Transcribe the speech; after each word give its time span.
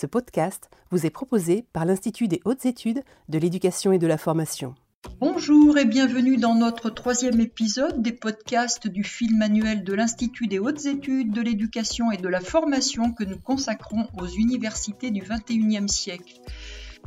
Ce 0.00 0.06
podcast 0.06 0.70
vous 0.92 1.06
est 1.06 1.10
proposé 1.10 1.64
par 1.72 1.84
l'Institut 1.84 2.28
des 2.28 2.40
hautes 2.44 2.66
études 2.66 3.02
de 3.28 3.36
l'éducation 3.36 3.90
et 3.90 3.98
de 3.98 4.06
la 4.06 4.16
formation. 4.16 4.76
Bonjour 5.18 5.76
et 5.76 5.86
bienvenue 5.86 6.36
dans 6.36 6.54
notre 6.54 6.88
troisième 6.88 7.40
épisode 7.40 8.00
des 8.00 8.12
podcasts 8.12 8.86
du 8.86 9.02
film 9.02 9.42
annuel 9.42 9.82
de 9.82 9.92
l'Institut 9.94 10.46
des 10.46 10.60
hautes 10.60 10.86
études 10.86 11.32
de 11.32 11.40
l'éducation 11.40 12.12
et 12.12 12.16
de 12.16 12.28
la 12.28 12.40
formation 12.40 13.10
que 13.10 13.24
nous 13.24 13.40
consacrons 13.40 14.06
aux 14.16 14.28
universités 14.28 15.10
du 15.10 15.20
XXIe 15.20 15.88
siècle. 15.88 16.42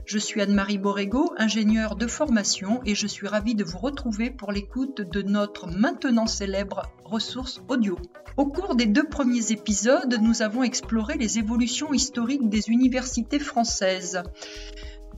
Je 0.05 0.17
suis 0.17 0.41
Anne-Marie 0.41 0.77
Borrego, 0.77 1.33
ingénieure 1.37 1.95
de 1.95 2.07
formation, 2.07 2.81
et 2.85 2.95
je 2.95 3.07
suis 3.07 3.27
ravie 3.27 3.55
de 3.55 3.63
vous 3.63 3.77
retrouver 3.77 4.29
pour 4.29 4.51
l'écoute 4.51 5.01
de 5.01 5.21
notre 5.21 5.67
maintenant 5.67 6.27
célèbre 6.27 6.83
ressource 7.05 7.61
audio. 7.69 7.97
Au 8.37 8.45
cours 8.45 8.75
des 8.75 8.87
deux 8.87 9.07
premiers 9.07 9.51
épisodes, 9.51 10.17
nous 10.21 10.41
avons 10.41 10.63
exploré 10.63 11.17
les 11.17 11.37
évolutions 11.37 11.93
historiques 11.93 12.49
des 12.49 12.69
universités 12.69 13.39
françaises. 13.39 14.23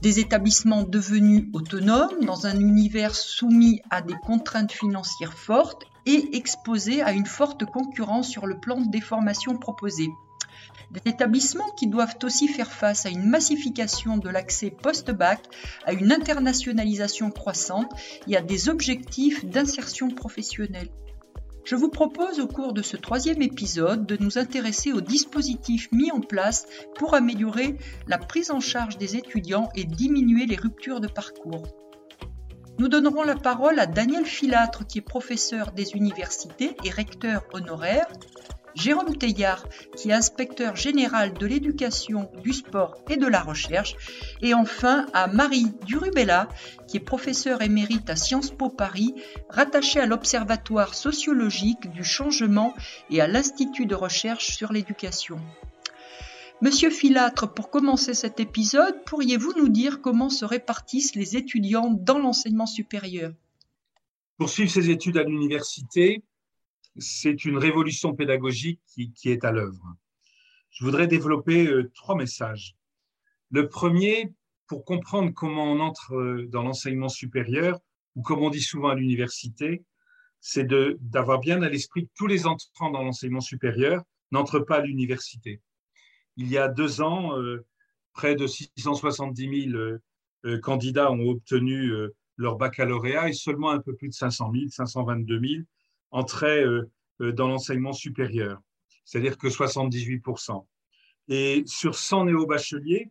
Des 0.02 0.20
établissements 0.20 0.82
devenus 0.82 1.46
autonomes 1.54 2.24
dans 2.26 2.46
un 2.46 2.58
univers 2.60 3.14
soumis 3.14 3.80
à 3.90 4.02
des 4.02 4.16
contraintes 4.26 4.72
financières 4.72 5.38
fortes 5.38 5.84
et 6.06 6.36
exposés 6.36 7.02
à 7.02 7.12
une 7.12 7.26
forte 7.26 7.64
concurrence 7.64 8.28
sur 8.28 8.46
le 8.46 8.60
plan 8.60 8.80
des 8.80 9.00
formations 9.00 9.56
proposées. 9.56 10.10
Des 10.94 11.10
établissements 11.10 11.70
qui 11.76 11.88
doivent 11.88 12.18
aussi 12.22 12.46
faire 12.46 12.70
face 12.70 13.04
à 13.04 13.08
une 13.08 13.28
massification 13.28 14.16
de 14.16 14.28
l'accès 14.28 14.70
post-bac, 14.70 15.40
à 15.84 15.92
une 15.92 16.12
internationalisation 16.12 17.32
croissante 17.32 17.90
et 18.28 18.36
à 18.36 18.40
des 18.40 18.68
objectifs 18.68 19.44
d'insertion 19.44 20.08
professionnelle. 20.08 20.90
Je 21.64 21.74
vous 21.74 21.88
propose 21.88 22.38
au 22.38 22.46
cours 22.46 22.72
de 22.72 22.82
ce 22.82 22.96
troisième 22.96 23.42
épisode 23.42 24.06
de 24.06 24.16
nous 24.20 24.38
intéresser 24.38 24.92
aux 24.92 25.00
dispositifs 25.00 25.90
mis 25.90 26.12
en 26.12 26.20
place 26.20 26.66
pour 26.94 27.14
améliorer 27.14 27.76
la 28.06 28.18
prise 28.18 28.52
en 28.52 28.60
charge 28.60 28.96
des 28.96 29.16
étudiants 29.16 29.70
et 29.74 29.82
diminuer 29.82 30.46
les 30.46 30.56
ruptures 30.56 31.00
de 31.00 31.08
parcours. 31.08 31.66
Nous 32.78 32.86
donnerons 32.86 33.24
la 33.24 33.34
parole 33.34 33.80
à 33.80 33.86
Daniel 33.86 34.26
Filâtre 34.26 34.86
qui 34.86 34.98
est 34.98 35.00
professeur 35.00 35.72
des 35.72 35.96
universités 35.96 36.76
et 36.84 36.90
recteur 36.90 37.44
honoraire, 37.52 38.06
Jérôme 38.74 39.16
Teillard, 39.16 39.66
qui 39.96 40.10
est 40.10 40.14
inspecteur 40.14 40.74
général 40.74 41.34
de 41.34 41.46
l'éducation, 41.46 42.30
du 42.42 42.52
sport 42.52 42.96
et 43.08 43.16
de 43.16 43.26
la 43.26 43.40
recherche, 43.40 43.94
et 44.42 44.52
enfin 44.52 45.06
à 45.12 45.28
Marie 45.28 45.72
Durubella, 45.86 46.48
qui 46.88 46.96
est 46.96 47.00
professeure 47.00 47.62
émérite 47.62 48.10
à 48.10 48.16
Sciences 48.16 48.50
Po 48.50 48.68
Paris, 48.68 49.14
rattachée 49.48 50.00
à 50.00 50.06
l'Observatoire 50.06 50.94
sociologique 50.94 51.90
du 51.92 52.02
changement 52.02 52.74
et 53.10 53.20
à 53.20 53.28
l'Institut 53.28 53.86
de 53.86 53.94
recherche 53.94 54.56
sur 54.56 54.72
l'éducation. 54.72 55.40
Monsieur 56.60 56.90
Filâtre, 56.90 57.52
pour 57.52 57.70
commencer 57.70 58.14
cet 58.14 58.40
épisode, 58.40 59.04
pourriez-vous 59.04 59.52
nous 59.56 59.68
dire 59.68 60.00
comment 60.00 60.30
se 60.30 60.44
répartissent 60.44 61.14
les 61.14 61.36
étudiants 61.36 61.90
dans 61.90 62.18
l'enseignement 62.18 62.66
supérieur? 62.66 63.32
Pour 64.38 64.48
ses 64.48 64.90
études 64.90 65.18
à 65.18 65.22
l'université, 65.22 66.22
c'est 66.96 67.44
une 67.44 67.58
révolution 67.58 68.14
pédagogique 68.14 68.80
qui, 68.86 69.12
est 69.30 69.44
à 69.44 69.52
l'œuvre. 69.52 69.94
Je 70.70 70.84
voudrais 70.84 71.06
développer 71.06 71.66
euh, 71.66 71.90
trois 71.94 72.16
messages. 72.16 72.76
Le 73.50 73.68
premier, 73.68 74.32
pour 74.66 74.84
comprendre 74.84 75.32
comment 75.32 75.64
on 75.64 75.80
entre 75.80 76.14
euh, 76.14 76.46
dans 76.48 76.62
l'enseignement 76.62 77.08
supérieur, 77.08 77.78
ou 78.14 78.22
comme 78.22 78.40
on 78.42 78.50
dit 78.50 78.60
souvent 78.60 78.88
à 78.88 78.94
l'université, 78.94 79.84
c'est 80.40 80.66
d'avoir 81.00 81.40
bien 81.40 81.62
à 81.62 81.68
l'esprit 81.68 82.06
que 82.06 82.12
tous 82.14 82.26
les 82.26 82.46
entrants 82.46 82.90
dans 82.90 83.02
l'enseignement 83.02 83.40
supérieur 83.40 84.02
n'entrent 84.30 84.60
pas 84.60 84.76
à 84.76 84.80
l'université. 84.82 85.60
Il 86.36 86.48
y 86.48 86.58
a 86.58 86.68
deux 86.68 87.00
ans, 87.00 87.38
euh, 87.38 87.64
près 88.12 88.34
de 88.34 88.46
670 88.46 89.70
000 89.70 89.98
candidats 90.60 91.10
ont 91.10 91.30
obtenu 91.30 91.90
leur 92.36 92.56
baccalauréat 92.56 93.30
et 93.30 93.32
seulement 93.32 93.70
un 93.70 93.80
peu 93.80 93.96
plus 93.96 94.08
de 94.08 94.12
500 94.12 94.52
000, 94.52 94.64
522 94.68 95.40
000 95.40 95.62
entraient 96.14 96.64
euh, 96.64 96.90
euh, 97.20 97.32
dans 97.32 97.48
l'enseignement 97.48 97.92
supérieur, 97.92 98.62
c'est-à-dire 99.04 99.36
que 99.36 99.48
78%. 99.48 100.64
Et 101.28 101.64
sur 101.66 101.96
100 101.96 102.26
néo-bacheliers, 102.26 103.10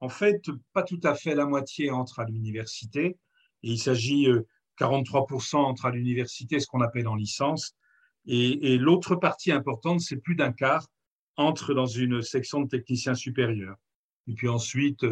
en 0.00 0.08
fait, 0.08 0.44
pas 0.72 0.82
tout 0.82 1.00
à 1.02 1.14
fait 1.14 1.34
la 1.34 1.46
moitié 1.46 1.90
entre 1.90 2.20
à 2.20 2.24
l'université. 2.24 3.16
Et 3.62 3.70
il 3.70 3.78
s'agit 3.78 4.26
43% 4.78 5.56
euh, 5.56 5.58
entre 5.60 5.86
à 5.86 5.90
l'université, 5.90 6.60
ce 6.60 6.66
qu'on 6.66 6.82
appelle 6.82 7.08
en 7.08 7.14
licence. 7.14 7.74
Et, 8.26 8.76
l'autre 8.78 9.16
partie 9.16 9.50
importante, 9.50 10.00
c'est 10.00 10.16
plus 10.16 10.36
d'un 10.36 10.52
quart 10.52 10.86
entre 11.36 11.74
dans 11.74 11.86
une 11.86 12.20
section 12.20 12.60
de 12.60 12.68
technicien 12.68 13.14
supérieur. 13.14 13.76
Et 14.28 14.34
puis 14.34 14.48
ensuite, 14.48 15.06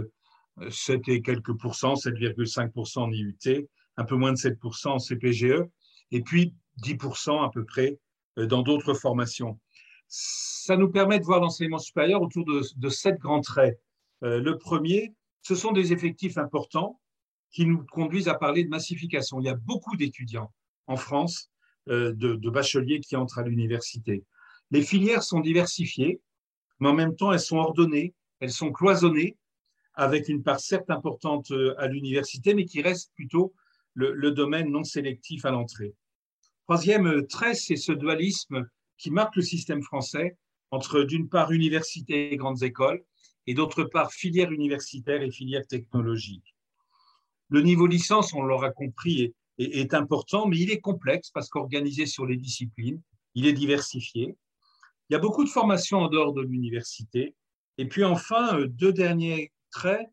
7 0.68 1.08
et 1.08 1.22
quelques 1.22 1.56
pourcents, 1.56 1.94
7,5% 1.94 2.98
en 2.98 3.10
IUT, 3.10 3.68
un 3.96 4.04
peu 4.04 4.16
moins 4.16 4.32
de 4.32 4.36
7% 4.36 4.88
en 4.88 4.98
CPGE. 4.98 5.64
Et 6.12 6.20
puis 6.22 6.54
10% 6.80 7.44
à 7.44 7.50
peu 7.50 7.64
près 7.64 7.98
euh, 8.38 8.46
dans 8.46 8.62
d'autres 8.62 8.94
formations. 8.94 9.58
Ça 10.08 10.76
nous 10.76 10.90
permet 10.90 11.18
de 11.18 11.24
voir 11.24 11.40
l'enseignement 11.40 11.78
supérieur 11.78 12.22
autour 12.22 12.44
de, 12.44 12.88
sept 12.88 13.18
grands 13.18 13.40
traits. 13.40 13.80
Euh, 14.22 14.40
le 14.40 14.58
premier, 14.58 15.14
ce 15.42 15.54
sont 15.54 15.72
des 15.72 15.92
effectifs 15.92 16.38
importants 16.38 17.00
qui 17.52 17.66
nous 17.66 17.84
conduisent 17.86 18.28
à 18.28 18.34
parler 18.34 18.64
de 18.64 18.68
massification. 18.68 19.40
Il 19.40 19.46
y 19.46 19.50
a 19.50 19.56
beaucoup 19.56 19.96
d'étudiants 19.96 20.52
en 20.86 20.96
France, 20.96 21.50
euh, 21.88 22.12
de, 22.12 22.50
bacheliers 22.50 23.00
qui 23.00 23.16
entrent 23.16 23.38
à 23.38 23.42
l'université. 23.42 24.24
Les 24.70 24.82
filières 24.82 25.22
sont 25.22 25.40
diversifiées, 25.40 26.20
mais 26.78 26.88
en 26.88 26.94
même 26.94 27.16
temps, 27.16 27.32
elles 27.32 27.40
sont 27.40 27.58
ordonnées, 27.58 28.14
elles 28.40 28.52
sont 28.52 28.70
cloisonnées, 28.70 29.36
avec 29.94 30.28
une 30.28 30.42
part 30.42 30.60
certes 30.60 30.90
importante 30.90 31.52
à 31.76 31.88
l'université, 31.88 32.54
mais 32.54 32.64
qui 32.64 32.80
reste 32.80 33.12
plutôt 33.14 33.52
le 33.94 34.30
domaine 34.30 34.70
non 34.70 34.84
sélectif 34.84 35.44
à 35.44 35.50
l'entrée. 35.50 35.94
Troisième 36.70 37.26
trait, 37.26 37.56
c'est 37.56 37.74
ce 37.74 37.90
dualisme 37.90 38.64
qui 38.96 39.10
marque 39.10 39.34
le 39.34 39.42
système 39.42 39.82
français 39.82 40.36
entre 40.70 41.02
d'une 41.02 41.28
part 41.28 41.50
université 41.50 42.32
et 42.32 42.36
grandes 42.36 42.62
écoles 42.62 43.02
et 43.48 43.54
d'autre 43.54 43.82
part 43.82 44.12
filière 44.12 44.52
universitaire 44.52 45.20
et 45.20 45.32
filière 45.32 45.66
technologique. 45.66 46.54
Le 47.48 47.62
niveau 47.62 47.88
licence, 47.88 48.32
on 48.34 48.42
l'aura 48.42 48.70
compris, 48.70 49.34
est, 49.58 49.80
est, 49.80 49.94
important, 49.94 50.46
mais 50.46 50.58
il 50.58 50.70
est 50.70 50.78
complexe 50.78 51.30
parce 51.30 51.48
qu'organisé 51.48 52.06
sur 52.06 52.24
les 52.24 52.36
disciplines, 52.36 53.02
il 53.34 53.48
est 53.48 53.52
diversifié. 53.52 54.36
Il 55.08 55.14
y 55.14 55.16
a 55.16 55.18
beaucoup 55.18 55.42
de 55.42 55.50
formations 55.50 55.98
en 55.98 56.08
dehors 56.08 56.34
de 56.34 56.42
l'université. 56.42 57.34
Et 57.78 57.88
puis 57.88 58.04
enfin, 58.04 58.56
euh, 58.56 58.68
deux 58.68 58.92
derniers 58.92 59.50
traits, 59.72 60.08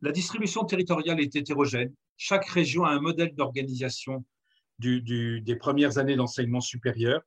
la 0.00 0.10
distribution 0.10 0.64
territoriale 0.64 1.20
est 1.20 1.36
hétérogène. 1.36 1.94
Chaque 2.16 2.46
région 2.46 2.84
a 2.84 2.90
un 2.90 3.00
modèle 3.00 3.36
d'organisation 3.36 4.24
des 4.78 5.56
premières 5.58 5.98
années 5.98 6.16
d'enseignement 6.16 6.60
supérieur. 6.60 7.22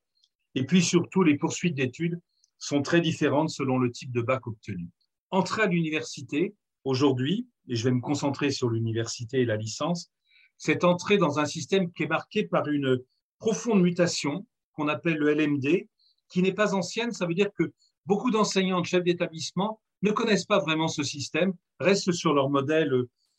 Et 0.55 0.65
puis 0.65 0.81
surtout, 0.81 1.23
les 1.23 1.37
poursuites 1.37 1.75
d'études 1.75 2.19
sont 2.57 2.81
très 2.81 3.01
différentes 3.01 3.49
selon 3.49 3.77
le 3.77 3.91
type 3.91 4.11
de 4.11 4.21
bac 4.21 4.47
obtenu. 4.47 4.89
Entrer 5.31 5.63
à 5.63 5.67
l'université, 5.67 6.55
aujourd'hui, 6.83 7.47
et 7.67 7.75
je 7.75 7.83
vais 7.83 7.91
me 7.91 8.01
concentrer 8.01 8.51
sur 8.51 8.69
l'université 8.69 9.41
et 9.41 9.45
la 9.45 9.57
licence, 9.57 10.11
c'est 10.57 10.83
entrer 10.83 11.17
dans 11.17 11.39
un 11.39 11.45
système 11.45 11.91
qui 11.91 12.03
est 12.03 12.07
marqué 12.07 12.43
par 12.43 12.67
une 12.67 12.99
profonde 13.39 13.81
mutation 13.81 14.45
qu'on 14.73 14.87
appelle 14.87 15.17
le 15.17 15.33
LMD, 15.33 15.87
qui 16.29 16.41
n'est 16.41 16.53
pas 16.53 16.73
ancienne. 16.73 17.11
Ça 17.11 17.25
veut 17.25 17.33
dire 17.33 17.49
que 17.57 17.71
beaucoup 18.05 18.31
d'enseignants, 18.31 18.81
de 18.81 18.85
chefs 18.85 19.03
d'établissement 19.03 19.81
ne 20.01 20.11
connaissent 20.11 20.45
pas 20.45 20.59
vraiment 20.59 20.87
ce 20.87 21.03
système, 21.03 21.53
restent 21.79 22.11
sur 22.11 22.33
leur 22.33 22.49
modèle 22.49 22.93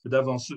d'avance. 0.05 0.53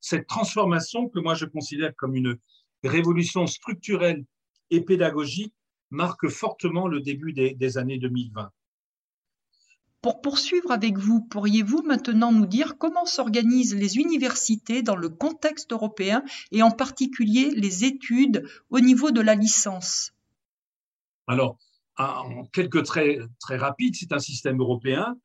Cette 0.00 0.26
transformation 0.26 1.08
que 1.08 1.18
moi 1.18 1.34
je 1.34 1.44
considère 1.44 1.94
comme 1.96 2.14
une 2.14 2.38
révolution 2.84 3.46
structurelle 3.46 4.24
et 4.70 4.80
pédagogique 4.80 5.54
marque 5.90 6.28
fortement 6.28 6.86
le 6.86 7.00
début 7.00 7.32
des, 7.32 7.78
années 7.78 7.98
2020. 7.98 8.50
Pour 10.00 10.20
poursuivre 10.20 10.70
avec 10.70 10.96
vous, 10.96 11.22
pourriez-vous 11.22 11.82
maintenant 11.82 12.30
nous 12.30 12.46
dire 12.46 12.78
comment 12.78 13.04
s'organisent 13.04 13.74
les 13.74 13.96
universités 13.96 14.82
dans 14.82 14.94
le 14.94 15.08
contexte 15.08 15.72
européen 15.72 16.22
et 16.52 16.62
en 16.62 16.70
particulier 16.70 17.50
les 17.50 17.84
études 17.84 18.46
au 18.70 18.80
niveau 18.80 19.10
de 19.10 19.20
la 19.20 19.34
licence? 19.34 20.12
Alors, 21.26 21.58
en 21.96 22.44
quelques 22.52 22.84
traits 22.84 23.20
très 23.40 23.56
rapides, 23.56 23.96
c'est 23.96 24.12
un 24.12 24.20
système 24.20 24.60
européen 24.60 25.16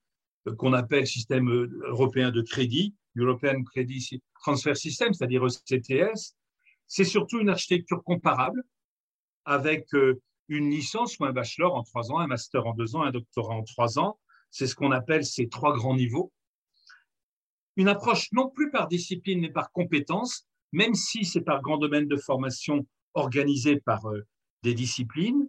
euh, 0.48 0.56
qu'on 0.56 0.74
appelle 0.74 1.06
système 1.06 1.50
euh, 1.50 1.70
européen 1.88 2.32
de 2.32 2.42
crédit, 2.42 2.96
European 3.16 3.64
Credit 3.64 4.22
Transfer 4.42 4.76
System, 4.76 5.14
c'est-à-dire 5.14 5.46
ECTS, 5.46 6.36
c'est 6.88 7.04
surtout 7.04 7.40
une 7.40 7.50
architecture 7.50 8.04
comparable 8.04 8.64
avec 9.46 9.94
euh, 9.94 10.22
une 10.48 10.70
licence 10.70 11.18
ou 11.20 11.26
un 11.26 11.32
bachelor 11.32 11.76
en 11.76 11.84
trois 11.84 12.12
ans, 12.12 12.20
un 12.20 12.28
master 12.28 12.66
en 12.68 12.74
deux 12.74 12.96
ans, 12.96 13.04
un 13.04 13.12
doctorat 13.12 13.56
en 13.56 13.64
trois 13.64 14.00
ans. 14.00 14.20
C'est 14.52 14.68
ce 14.68 14.76
qu'on 14.76 14.92
appelle 14.92 15.26
ces 15.26 15.50
trois 15.50 15.74
grands 15.74 15.96
niveaux. 15.96 16.32
Une 17.76 17.88
approche 17.88 18.32
non 18.32 18.50
plus 18.50 18.70
par 18.70 18.88
discipline 18.88 19.42
mais 19.42 19.50
par 19.50 19.72
compétence, 19.72 20.48
même 20.72 20.94
si 20.94 21.26
c'est 21.26 21.42
par 21.42 21.62
grand 21.62 21.78
domaine 21.78 22.08
de 22.08 22.18
formation 22.18 22.86
organisé 23.14 23.80
par 23.80 24.06
euh, 24.06 24.26
des 24.62 24.74
disciplines. 24.74 25.48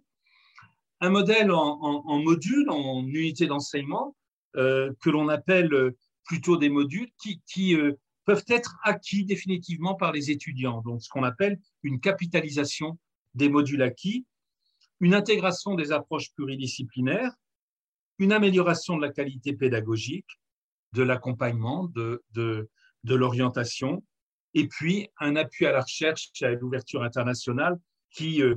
Un 1.01 1.09
modèle 1.09 1.51
en, 1.51 1.79
en 1.81 2.19
module, 2.23 2.69
en 2.69 3.05
unité 3.05 3.47
d'enseignement, 3.47 4.15
que 4.53 5.09
l'on 5.09 5.27
appelle 5.27 5.93
plutôt 6.25 6.57
des 6.57 6.69
modules 6.69 7.09
qui, 7.17 7.77
peuvent 8.25 8.45
être 8.47 8.75
acquis 8.83 9.23
définitivement 9.23 9.93
par 9.93 10.11
les 10.11 10.31
étudiants. 10.31 10.81
Donc, 10.81 11.03
ce 11.03 11.09
qu'on 11.09 11.23
appelle 11.23 11.59
une 11.83 11.99
capitalisation 11.99 12.97
des 13.35 13.49
modules 13.49 13.83
acquis, 13.83 14.25
une 14.99 15.13
intégration 15.13 15.75
des 15.75 15.91
approches 15.91 16.33
pluridisciplinaires, 16.33 17.31
une 18.17 18.31
amélioration 18.31 18.97
de 18.97 19.01
la 19.03 19.11
qualité 19.11 19.53
pédagogique, 19.53 20.39
de 20.93 21.03
l'accompagnement, 21.03 21.91
de, 21.93 22.23
l'orientation, 23.03 24.03
et 24.53 24.67
puis 24.67 25.09
un 25.19 25.35
appui 25.35 25.65
à 25.65 25.71
la 25.71 25.81
recherche 25.81 26.31
et 26.41 26.45
à 26.45 26.51
l'ouverture 26.51 27.03
internationale 27.03 27.77
qui, 28.09 28.41
euh, 28.41 28.55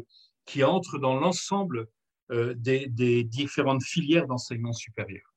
entre 0.65 0.99
dans 0.99 1.19
l'ensemble 1.19 1.89
euh, 2.31 2.55
des, 2.57 3.25
différentes 3.25 3.83
filières 3.83 4.27
d'enseignement 4.27 4.73
supérieur. 4.73 5.28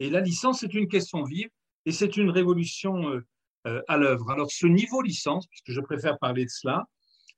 Et 0.00 0.10
la 0.10 0.20
licence 0.20 0.62
est 0.62 0.74
une 0.74 0.88
question 0.88 1.22
vive 1.22 1.48
et 1.84 1.92
c'est 1.92 2.16
une 2.16 2.30
révolution 2.30 3.22
euh, 3.66 3.82
à 3.88 3.96
l'œuvre. 3.96 4.30
Alors 4.30 4.50
ce 4.50 4.66
niveau 4.66 5.02
licence, 5.02 5.46
puisque 5.46 5.72
je 5.72 5.80
préfère 5.80 6.18
parler 6.18 6.44
de 6.44 6.50
cela, 6.50 6.84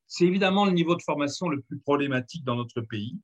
c'est 0.07 0.25
évidemment 0.25 0.65
le 0.65 0.73
niveau 0.73 0.97
de 0.97 1.03
formation 1.03 1.49
le 1.49 1.61
plus 1.61 1.79
problématique 1.79 2.45
dans 2.45 2.57
notre 2.57 2.81
pays, 2.81 3.19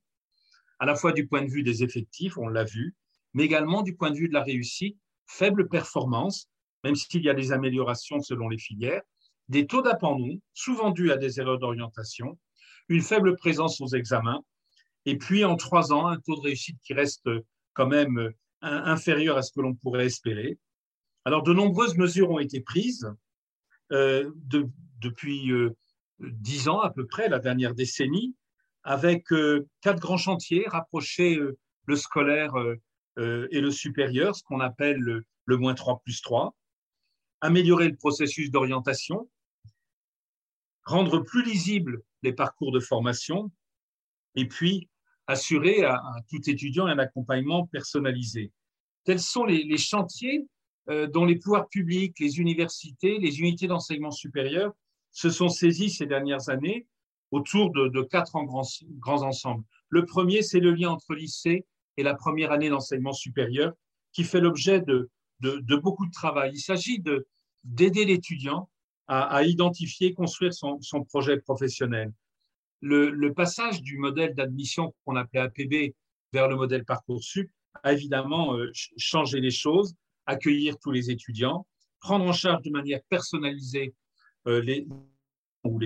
à 0.79 0.87
la 0.87 0.95
fois 0.95 1.13
du 1.13 1.27
point 1.27 1.43
de 1.43 1.51
vue 1.51 1.63
des 1.63 1.83
effectifs, 1.83 2.37
on 2.37 2.49
l'a 2.49 2.65
vu, 2.65 2.95
mais 3.33 3.45
également 3.45 3.83
du 3.83 3.97
point 3.97 4.11
de 4.11 4.17
vue 4.17 4.29
de 4.29 4.35
la 4.35 4.43
réussite, 4.43 4.99
faible 5.27 5.69
performance, 5.69 6.49
même 6.83 6.95
s'il 6.95 7.23
y 7.23 7.31
a 7.31 7.35
des 7.35 7.53
améliorations 7.53 8.21
selon 8.21 8.49
les 8.49 8.59
filières, 8.59 9.03
des 9.49 9.67
taux 9.67 9.83
d'abandon, 9.83 10.41
souvent 10.53 10.91
dus 10.91 11.11
à 11.11 11.17
des 11.17 11.41
erreurs 11.41 11.59
d'orientation, 11.59 12.39
une 12.89 13.03
faible 13.03 13.37
présence 13.37 13.81
aux 13.81 13.89
examens, 13.89 14.43
et 15.07 15.17
puis 15.17 15.45
en 15.45 15.57
trois 15.57 15.93
ans, 15.93 16.07
un 16.07 16.19
taux 16.19 16.37
de 16.37 16.41
réussite 16.41 16.79
qui 16.83 16.95
reste 16.95 17.29
quand 17.73 17.87
même 17.87 18.19
euh, 18.19 18.31
inférieur 18.65 19.37
à 19.37 19.43
ce 19.43 19.53
que 19.53 19.61
l'on 19.61 19.75
pourrait 19.75 20.07
espérer. 20.07 20.59
Alors, 21.25 21.43
de 21.43 21.53
nombreuses 21.53 21.97
mesures 21.97 22.31
ont 22.31 22.39
été 22.39 22.61
prises 22.61 23.11
euh, 23.93 24.31
depuis 25.01 25.51
euh, 25.53 25.77
dix 26.19 26.69
ans 26.69 26.81
à 26.81 26.91
peu 26.91 27.07
près, 27.07 27.29
la 27.29 27.39
dernière 27.39 27.75
décennie, 27.75 28.35
avec 28.83 29.29
quatre 29.81 30.01
grands 30.01 30.19
chantiers, 30.19 30.67
rapprocher 30.69 31.39
le 31.87 31.97
scolaire 31.97 32.53
et 33.17 33.61
le 33.61 33.71
supérieur, 33.71 34.37
ce 34.37 34.43
qu'on 34.43 34.61
appelle 34.61 34.99
le, 34.99 35.25
le 35.47 35.57
moins 35.57 35.75
3 35.75 36.01
plus 36.01 36.21
3, 36.23 36.55
améliorer 37.41 37.89
le 37.89 37.97
processus 37.97 38.51
d'orientation, 38.51 39.31
rendre 40.85 41.21
plus 41.21 41.45
lisibles 41.45 42.03
les 42.23 42.33
parcours 42.33 42.73
de 42.73 42.81
formation, 42.81 43.51
et 44.35 44.47
puis 44.47 44.89
assurer 45.27 45.85
à, 45.85 46.01
tout 46.29 46.49
étudiant 46.49 46.87
un 46.87 46.99
accompagnement 46.99 47.67
personnalisé. 47.67 48.53
Tels 49.05 49.21
sont 49.21 49.45
les, 49.45 49.77
chantiers 49.79 50.47
euh, 50.89 51.07
dont 51.07 51.25
les 51.25 51.37
pouvoirs 51.37 51.69
publics, 51.69 52.19
les 52.21 52.39
universités, 52.39 53.19
les 53.19 53.41
unités 53.41 53.67
d'enseignement 53.67 54.11
supérieur 54.11 54.73
se 55.11 55.31
sont 55.31 55.49
saisis 55.49 55.91
ces 55.91 56.07
dernières 56.07 56.49
années 56.49 56.87
autour 57.31 57.71
de, 57.73 58.03
quatre 58.03 58.33
grands, 58.45 58.67
grands 58.99 59.23
ensembles. 59.23 59.65
Le 59.89 60.05
premier, 60.05 60.43
c'est 60.43 60.61
le 60.61 60.73
lien 60.73 60.91
entre 60.91 61.15
lycée 61.15 61.65
et 61.97 62.03
la 62.03 62.15
première 62.15 62.53
année 62.53 62.69
d'enseignement 62.69 63.13
supérieur, 63.13 63.73
qui 64.13 64.25
fait 64.25 64.41
l'objet 64.41 64.81
de, 64.81 65.11
de, 65.41 65.77
beaucoup 65.77 66.07
de 66.07 66.13
travail. 66.13 66.53
Il 66.55 66.61
s'agit 66.61 67.03
d'aider 67.65 68.05
l'étudiant 68.05 68.69
à, 69.07 69.43
identifier, 69.45 70.15
construire 70.15 70.55
son, 70.55 71.05
projet 71.05 71.39
professionnel. 71.39 72.13
Le, 72.87 73.33
passage 73.33 73.81
du 73.81 73.97
modèle 73.97 74.35
d'admission 74.35 74.95
qu'on 75.05 75.17
appelait 75.17 75.41
APB 75.41 75.95
vers 76.33 76.49
le 76.49 76.57
modèle 76.57 76.85
Parcoursup 76.85 77.51
a 77.83 77.93
évidemment 77.93 78.57
euh, 78.57 78.71
changé 78.99 79.41
les 79.41 79.51
choses, 79.51 79.95
accueillir 80.27 80.79
tous 80.79 80.91
les 80.91 81.11
étudiants, 81.11 81.67
prendre 82.01 82.27
en 82.27 82.33
charge 82.33 82.63
de 82.63 82.71
manière 82.71 83.01
personnalisée 83.09 83.95
euh, 84.47 84.61
les, 84.61 84.87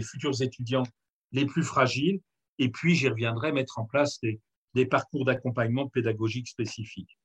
futurs 0.03 0.43
étudiants 0.43 0.83
les 1.31 1.47
plus 1.47 1.63
fragiles, 1.63 2.21
et 2.59 2.69
puis 2.69 2.97
j'y 2.97 3.09
reviendrai, 3.09 3.53
mettre 3.53 3.79
en 3.79 3.85
place 3.85 4.19
des 4.75 4.87
parcours 4.87 5.25
d'accompagnement 5.25 5.89
pédagogique 5.89 6.49
spécifiques. 6.49 7.17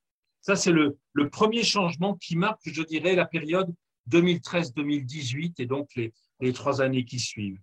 Ça, 0.44 0.58
c'est 0.58 0.74
le, 0.74 0.98
premier 1.32 1.64
changement 1.64 2.16
qui 2.16 2.36
marque, 2.36 2.62
je 2.66 2.84
dirais, 2.84 3.16
la 3.16 3.26
période 3.26 3.74
2013-2018 4.12 5.54
et 5.60 5.66
donc 5.66 5.90
les, 5.96 6.54
trois 6.54 6.82
années 6.82 7.06
qui 7.06 7.18
suivent. 7.18 7.60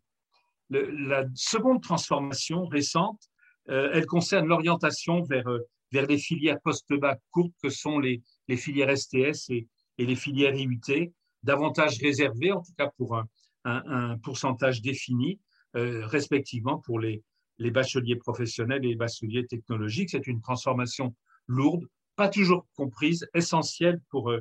La 0.70 1.24
seconde 1.34 1.82
transformation 1.82 2.66
récente, 2.66 3.20
euh, 3.68 3.90
elle 3.92 4.06
concerne 4.06 4.46
l'orientation 4.46 5.22
vers, 5.22 5.48
euh, 5.48 5.60
vers 5.92 6.06
les 6.06 6.18
filières 6.18 6.60
post-bac 6.62 7.20
courtes 7.30 7.54
que 7.62 7.68
sont 7.68 7.98
les, 7.98 8.22
filières 8.56 8.96
STS 8.96 9.50
et, 9.50 9.68
les 9.98 10.16
filières 10.16 10.54
IUT, 10.54 11.12
davantage 11.42 11.98
réservées, 12.00 12.52
en 12.52 12.62
tout 12.62 12.72
cas 12.76 12.90
pour 12.96 13.16
un, 13.64 14.18
pourcentage 14.22 14.80
défini, 14.80 15.38
euh, 15.76 16.06
respectivement 16.06 16.78
pour 16.78 16.98
les, 16.98 17.22
les 17.58 17.70
bacheliers 17.70 18.16
professionnels 18.16 18.84
et 18.84 18.88
les 18.88 18.96
bacheliers 18.96 19.46
technologiques. 19.46 20.10
C'est 20.10 20.26
une 20.26 20.40
transformation 20.40 21.14
lourde, 21.46 21.86
pas 22.16 22.30
toujours 22.30 22.66
comprise, 22.74 23.28
essentielle 23.34 24.00
pour 24.08 24.32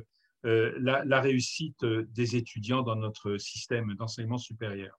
la, 0.42 1.20
réussite 1.20 1.84
des 1.84 2.36
étudiants 2.36 2.82
dans 2.82 2.96
notre 2.96 3.36
système 3.36 3.94
d'enseignement 3.94 4.38
supérieur. 4.38 4.98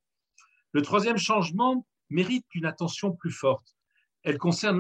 Le 0.74 0.82
troisième 0.82 1.18
changement 1.18 1.86
mérite 2.10 2.46
une 2.54 2.66
attention 2.66 3.12
plus 3.12 3.32
forte. 3.32 3.76
Elle 4.24 4.38
concerne 4.38 4.80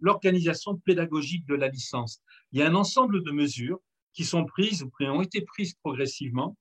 l'organisation 0.00 0.76
pédagogique 0.78 1.46
de 1.46 1.54
la 1.54 1.68
licence. 1.68 2.20
Il 2.52 2.58
y 2.58 2.62
a 2.62 2.68
un 2.68 2.74
ensemble 2.74 3.22
de 3.22 3.30
mesures 3.30 3.80
qui 4.12 4.24
sont 4.24 4.44
prises 4.44 4.82
ou 4.82 4.90
qui 4.90 5.04
ont 5.04 5.22
été 5.22 5.42
prises 5.42 5.74
progressivement, 5.74 6.56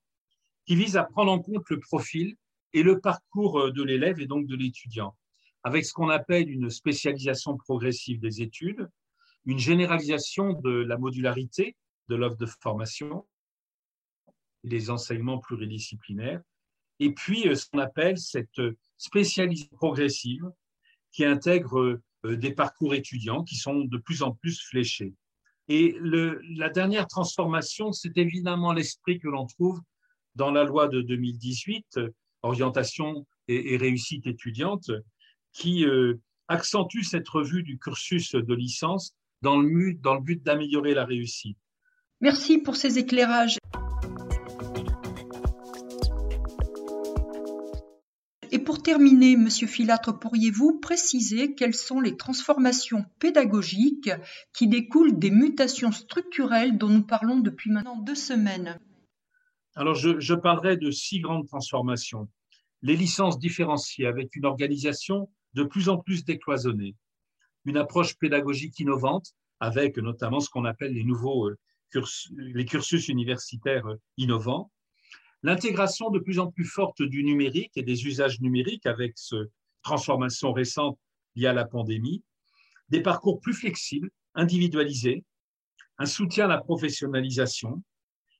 qui 0.65 0.75
visent 0.75 0.97
à 0.97 1.03
prendre 1.03 1.31
en 1.31 1.39
compte 1.39 1.69
le 1.69 1.79
profil 1.79 2.35
et 2.73 2.83
le 2.83 2.99
parcours 2.99 3.71
de 3.71 3.83
l'élève 3.83 4.19
et 4.19 4.27
donc 4.27 4.47
de 4.47 4.55
l'étudiant, 4.55 5.15
avec 5.63 5.85
ce 5.85 5.93
qu'on 5.93 6.09
appelle 6.09 6.49
une 6.49 6.69
spécialisation 6.69 7.57
progressive 7.57 8.19
des 8.19 8.41
études, 8.41 8.89
une 9.45 9.59
généralisation 9.59 10.53
de 10.53 10.71
la 10.71 10.97
modularité 10.97 11.75
de 12.09 12.15
l'offre 12.15 12.37
de 12.37 12.45
formation, 12.45 13.27
des 14.63 14.89
enseignements 14.89 15.39
pluridisciplinaires, 15.39 16.41
et 16.99 17.11
puis 17.11 17.47
euh, 17.47 17.55
ce 17.55 17.65
qu'on 17.69 17.79
appelle 17.79 18.17
cette 18.17 18.61
spécialisation 18.97 19.75
progressive 19.75 20.43
qui 21.11 21.25
intègre 21.25 22.01
euh, 22.25 22.37
des 22.37 22.51
parcours 22.51 22.93
étudiants 22.93 23.43
qui 23.43 23.55
sont 23.55 23.81
de 23.81 23.97
plus 23.97 24.23
en 24.23 24.31
plus 24.31 24.61
fléchés. 24.61 25.13
Et 25.69 25.95
la 26.01 26.69
dernière 26.69 27.07
transformation, 27.07 27.93
c'est 27.93 28.17
évidemment 28.17 28.73
l'esprit 28.73 29.19
que 29.19 29.29
l'on 29.29 29.45
trouve 29.45 29.79
dans 30.35 30.51
la 30.51 30.63
loi 30.65 30.87
de 30.89 31.01
2018, 31.01 31.99
orientation 32.41 33.25
et, 33.47 33.77
réussite 33.77 34.27
étudiante, 34.27 34.91
qui 35.53 35.85
euh, 35.85 36.15
accentue 36.47 37.03
cette 37.03 37.29
revue 37.29 37.63
du 37.63 37.77
cursus 37.77 38.35
de 38.35 38.53
licence 38.53 39.15
dans 39.41 39.57
le 39.57 40.19
but 40.19 40.43
d'améliorer 40.43 40.93
la 40.93 41.05
réussite. 41.05 41.57
Merci 42.21 42.57
pour 42.57 42.75
ces 42.75 42.99
éclairages. 42.99 43.57
Terminer, 48.83 49.37
Monsieur 49.37 49.65
Filatre, 49.65 50.19
pourriez-vous 50.19 50.79
préciser 50.79 51.55
quelles 51.55 51.73
sont 51.73 52.01
les 52.01 52.17
transformations 52.17 53.05
pédagogiques 53.19 54.11
qui 54.53 54.67
découlent 54.67 55.17
des 55.17 55.31
mutations 55.31 55.91
structurelles 55.91 56.77
dont 56.77 56.89
nous 56.89 57.03
parlons 57.03 57.39
depuis 57.39 57.71
maintenant 57.71 57.97
deux 57.97 58.15
semaines? 58.15 58.79
Alors, 59.75 59.95
je, 59.95 60.35
parlerai 60.35 60.77
de 60.77 60.91
six 60.91 61.19
grandes 61.19 61.47
transformations. 61.47 62.29
Les 62.81 62.95
licences 62.95 63.39
différenciées 63.39 64.05
avec 64.05 64.35
une 64.35 64.45
organisation 64.45 65.29
de 65.53 65.63
plus 65.63 65.89
en 65.89 65.97
plus 65.97 66.25
décloisonnée, 66.25 66.95
une 67.65 67.77
approche 67.77 68.17
pédagogique 68.17 68.79
innovante 68.79 69.33
avec 69.59 69.97
notamment 69.97 70.41
ce 70.41 70.49
qu'on 70.49 70.65
appelle 70.65 70.93
les 70.93 71.05
nouveaux 71.05 71.47
euh, 71.47 71.57
cursus, 71.89 72.31
les 72.37 72.65
cursus 72.65 73.07
universitaires 73.07 73.87
euh, 73.87 73.95
innovants, 74.17 74.69
l'intégration 75.43 76.09
de 76.09 76.19
plus 76.19 76.39
en 76.39 76.49
plus 76.49 76.65
forte 76.65 77.01
du 77.01 77.23
numérique 77.23 77.73
et 77.75 77.83
des 77.83 78.05
usages 78.05 78.39
numériques 78.39 78.85
avec 78.85 79.13
cette 79.15 79.51
transformation 79.83 80.53
récente 80.53 80.97
liée 81.35 81.47
à 81.47 81.53
la 81.53 81.65
pandémie, 81.65 82.23
des 82.89 83.01
parcours 83.01 83.39
plus 83.39 83.53
flexibles, 83.53 84.09
individualisés, 84.35 85.23
un 85.97 86.05
soutien 86.05 86.45
à 86.45 86.47
la 86.47 86.57
professionnalisation, 86.57 87.83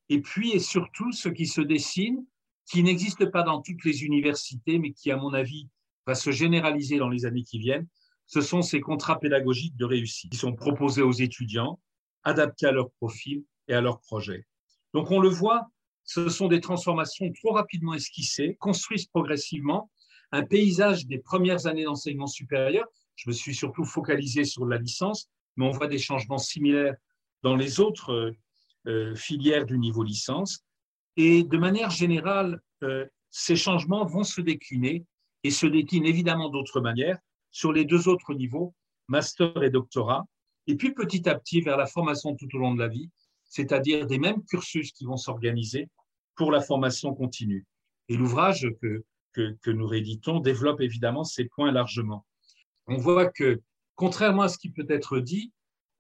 et 0.10 0.22
puis 0.22 0.52
et 0.52 0.60
surtout 0.60 1.12
ce 1.12 1.30
qui 1.30 1.46
se 1.46 1.62
dessine, 1.62 2.26
qui 2.66 2.84
n'existe 2.84 3.26
pas 3.30 3.44
dans 3.44 3.62
toutes 3.62 3.84
les 3.84 4.04
universités, 4.04 4.80
mais 4.80 4.94
qui, 4.94 5.12
à 5.12 5.18
mon 5.18 5.34
avis, 5.34 5.68
va 6.08 6.16
se 6.16 6.32
généraliser 6.32 6.98
dans 6.98 7.10
les 7.10 7.26
années 7.26 7.44
qui 7.44 7.60
viennent, 7.60 7.88
ce 8.26 8.42
sont 8.42 8.62
ces 8.62 8.80
contrats 8.80 9.20
pédagogiques 9.20 9.76
de 9.76 9.86
réussite 9.86 10.32
qui 10.32 10.38
sont 10.38 10.54
proposés 10.54 11.02
aux 11.02 11.12
étudiants, 11.12 11.80
adaptés 12.24 12.68
à 12.68 12.72
leur 12.72 12.90
profil 12.92 13.44
et 13.68 13.74
à 13.74 13.82
leur 13.82 14.00
projet. 14.00 14.46
Donc 14.94 15.12
on 15.12 15.20
le 15.20 15.30
voit, 15.30 15.68
ce 16.04 16.30
sont 16.30 16.48
des 16.48 16.60
transformations 16.60 17.32
trop 17.34 17.54
rapidement 17.54 17.94
esquissées, 17.94 18.56
construisent 18.60 19.08
progressivement 19.08 19.90
un 20.32 20.44
paysage 20.44 21.08
des 21.08 21.20
premières 21.20 21.68
années 21.68 21.84
d'enseignement 21.84 22.28
supérieur. 22.28 22.86
Je 23.16 23.30
me 23.30 23.34
suis 23.34 23.54
surtout 23.54 23.86
focalisé 23.86 24.44
sur 24.44 24.66
la 24.66 24.78
licence, 24.78 25.30
mais 25.56 25.66
on 25.66 25.72
voit 25.72 25.88
des 25.88 26.00
changements 26.00 26.40
similaires 26.40 26.96
dans 27.44 27.56
les 27.56 27.80
autres 27.80 28.34
filières 29.16 29.66
du 29.66 29.78
niveau 29.78 30.04
licence. 30.04 30.66
Et 31.16 31.44
de 31.44 31.58
manière 31.58 31.92
générale, 31.92 32.60
ces 33.30 33.56
changements 33.56 34.06
vont 34.06 34.24
se 34.24 34.42
décliner 34.42 35.06
et 35.44 35.52
se 35.52 35.68
déclinent 35.68 36.06
évidemment 36.06 36.50
d'autres 36.50 36.82
manières 36.82 37.18
sur 37.52 37.72
les 37.72 37.86
deux 37.86 38.08
autres 38.08 38.34
niveaux, 38.34 38.74
master 39.08 39.62
et 39.62 39.70
doctorat, 39.70 40.26
et 40.68 40.76
puis 40.76 40.94
petit 40.94 41.30
à 41.30 41.36
petit 41.36 41.62
vers 41.62 41.78
la 41.78 41.86
formation 41.86 42.36
tout 42.36 42.48
au 42.56 42.58
long 42.58 42.74
de 42.74 42.80
la 42.80 42.88
vie, 42.88 43.10
c'est-à-dire 43.54 44.08
des 44.08 44.18
mêmes 44.18 44.44
cursus 44.46 44.92
qui 44.94 45.06
vont 45.06 45.16
s'organiser 45.16 45.88
pour 46.36 46.52
la 46.52 46.60
formation 46.60 47.14
continue. 47.14 47.68
Et 48.10 48.18
l'ouvrage 48.18 48.68
que, 48.82 49.04
que, 49.32 49.70
nous 49.70 49.86
rééditons 49.86 50.40
développe 50.40 50.82
évidemment 50.82 51.24
ces 51.24 51.46
points 51.46 51.72
largement. 51.72 52.26
On 52.88 52.98
voit 52.98 53.30
que, 53.30 53.62
contrairement 53.94 54.42
à 54.42 54.50
ce 54.50 54.58
qui 54.58 54.72
peut 54.72 54.88
être 54.90 55.20
dit, 55.20 55.52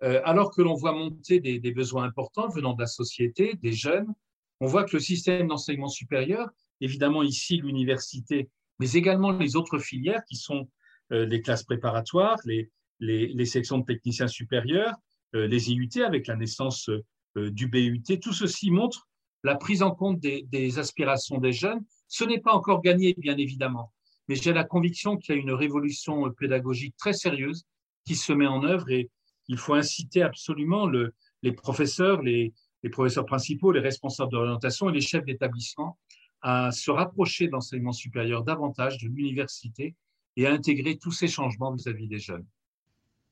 euh, 0.02 0.20
alors 0.26 0.50
que 0.50 0.64
l'on 0.64 0.74
voit 0.74 0.94
monter 0.94 1.40
des, 1.40 1.72
besoins 1.72 2.06
importants 2.06 2.50
venant 2.50 2.74
de 2.74 2.82
la 2.82 2.88
société, 2.88 3.54
des 3.62 3.74
jeunes, 3.74 4.12
on 4.60 4.66
voit 4.66 4.84
que 4.84 4.98
le 4.98 5.00
système 5.00 5.48
d'enseignement 5.48 5.90
supérieur, 5.90 6.50
évidemment 6.82 7.22
ici 7.22 7.58
l'université, 7.58 8.50
mais 8.80 8.94
également 8.94 9.32
les 9.32 9.56
autres 9.56 9.78
filières 9.78 10.26
qui 10.28 10.38
sont 10.38 10.68
euh, 11.12 11.28
les 11.28 11.42
classes 11.44 11.64
préparatoires, 11.64 12.40
les, 12.46 12.72
les, 13.00 13.28
les, 13.28 13.46
sections 13.46 13.78
de 13.78 13.86
techniciens 13.86 14.28
supérieurs, 14.28 14.96
euh, 15.36 15.46
les 15.46 15.72
IUT 15.72 16.04
avec 16.04 16.26
la 16.26 16.36
naissance 16.36 16.90
du 17.36 17.68
BUT, 17.68 18.20
tout 18.22 18.34
ceci 18.34 18.72
montre 18.72 19.08
la 19.44 19.56
prise 19.56 19.84
en 19.84 19.92
compte 19.92 20.20
des, 20.20 20.80
aspirations 20.80 21.38
des 21.38 21.52
jeunes. 21.52 21.84
Ce 22.08 22.24
n'est 22.24 22.40
pas 22.40 22.54
encore 22.54 22.82
gagné, 22.82 23.14
bien 23.18 23.38
évidemment, 23.38 23.92
mais 24.28 24.36
j'ai 24.36 24.54
la 24.54 24.64
conviction 24.64 25.18
qu'il 25.18 25.36
y 25.36 25.38
a 25.38 25.42
une 25.42 25.52
révolution 25.52 26.32
pédagogique 26.32 26.96
très 26.98 27.14
sérieuse 27.14 27.64
qui 28.06 28.16
se 28.16 28.34
met 28.34 28.48
en 28.48 28.64
œuvre 28.64 28.90
et 28.90 29.10
il 29.48 29.58
faut 29.58 29.74
inciter 29.74 30.22
absolument 30.22 30.86
le, 30.86 31.14
les 31.42 31.52
professeurs, 31.52 32.22
les, 32.22 32.54
les 32.84 32.90
professeurs 32.90 33.26
principaux, 33.26 33.72
les 33.72 33.80
responsables 33.80 34.32
d'orientation 34.32 34.90
et 34.90 34.94
les 34.94 35.02
chefs 35.02 35.26
d'établissement 35.26 35.98
à 36.42 36.72
se 36.72 36.92
rapprocher 36.92 37.48
de 37.48 37.52
l'enseignement 37.52 37.94
supérieur 37.94 38.44
davantage 38.44 38.98
de 38.98 39.08
l'université 39.08 39.96
et 40.36 40.46
à 40.46 40.52
intégrer 40.52 40.98
tous 40.98 41.12
ces 41.12 41.28
changements 41.28 41.74
vis-à-vis 41.74 42.08
des 42.08 42.20
jeunes. 42.20 42.46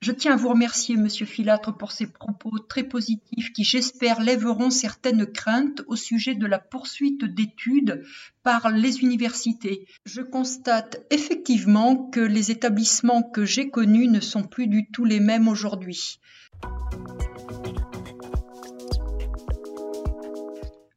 Je 0.01 0.11
tiens 0.11 0.33
à 0.33 0.35
vous 0.35 0.49
remercier, 0.49 0.97
Monsieur 0.97 1.27
Filâtre, 1.27 1.77
pour 1.77 1.91
ces 1.91 2.07
propos 2.07 2.57
très 2.57 2.81
positifs 2.81 3.53
qui, 3.53 3.63
j'espère, 3.63 4.19
lèveront 4.19 4.71
certaines 4.71 5.27
craintes 5.27 5.83
au 5.85 5.95
sujet 5.95 6.33
de 6.33 6.47
la 6.47 6.57
poursuite 6.57 7.23
d'études 7.23 8.03
par 8.41 8.71
les 8.71 9.01
universités. 9.01 9.85
Je 10.05 10.21
constate 10.21 11.05
effectivement 11.11 12.09
que 12.09 12.19
les 12.19 12.49
établissements 12.49 13.21
que 13.21 13.45
j'ai 13.45 13.69
connus 13.69 14.07
ne 14.07 14.21
sont 14.21 14.41
plus 14.41 14.65
du 14.65 14.87
tout 14.89 15.05
les 15.05 15.19
mêmes 15.19 15.47
aujourd'hui. 15.47 16.19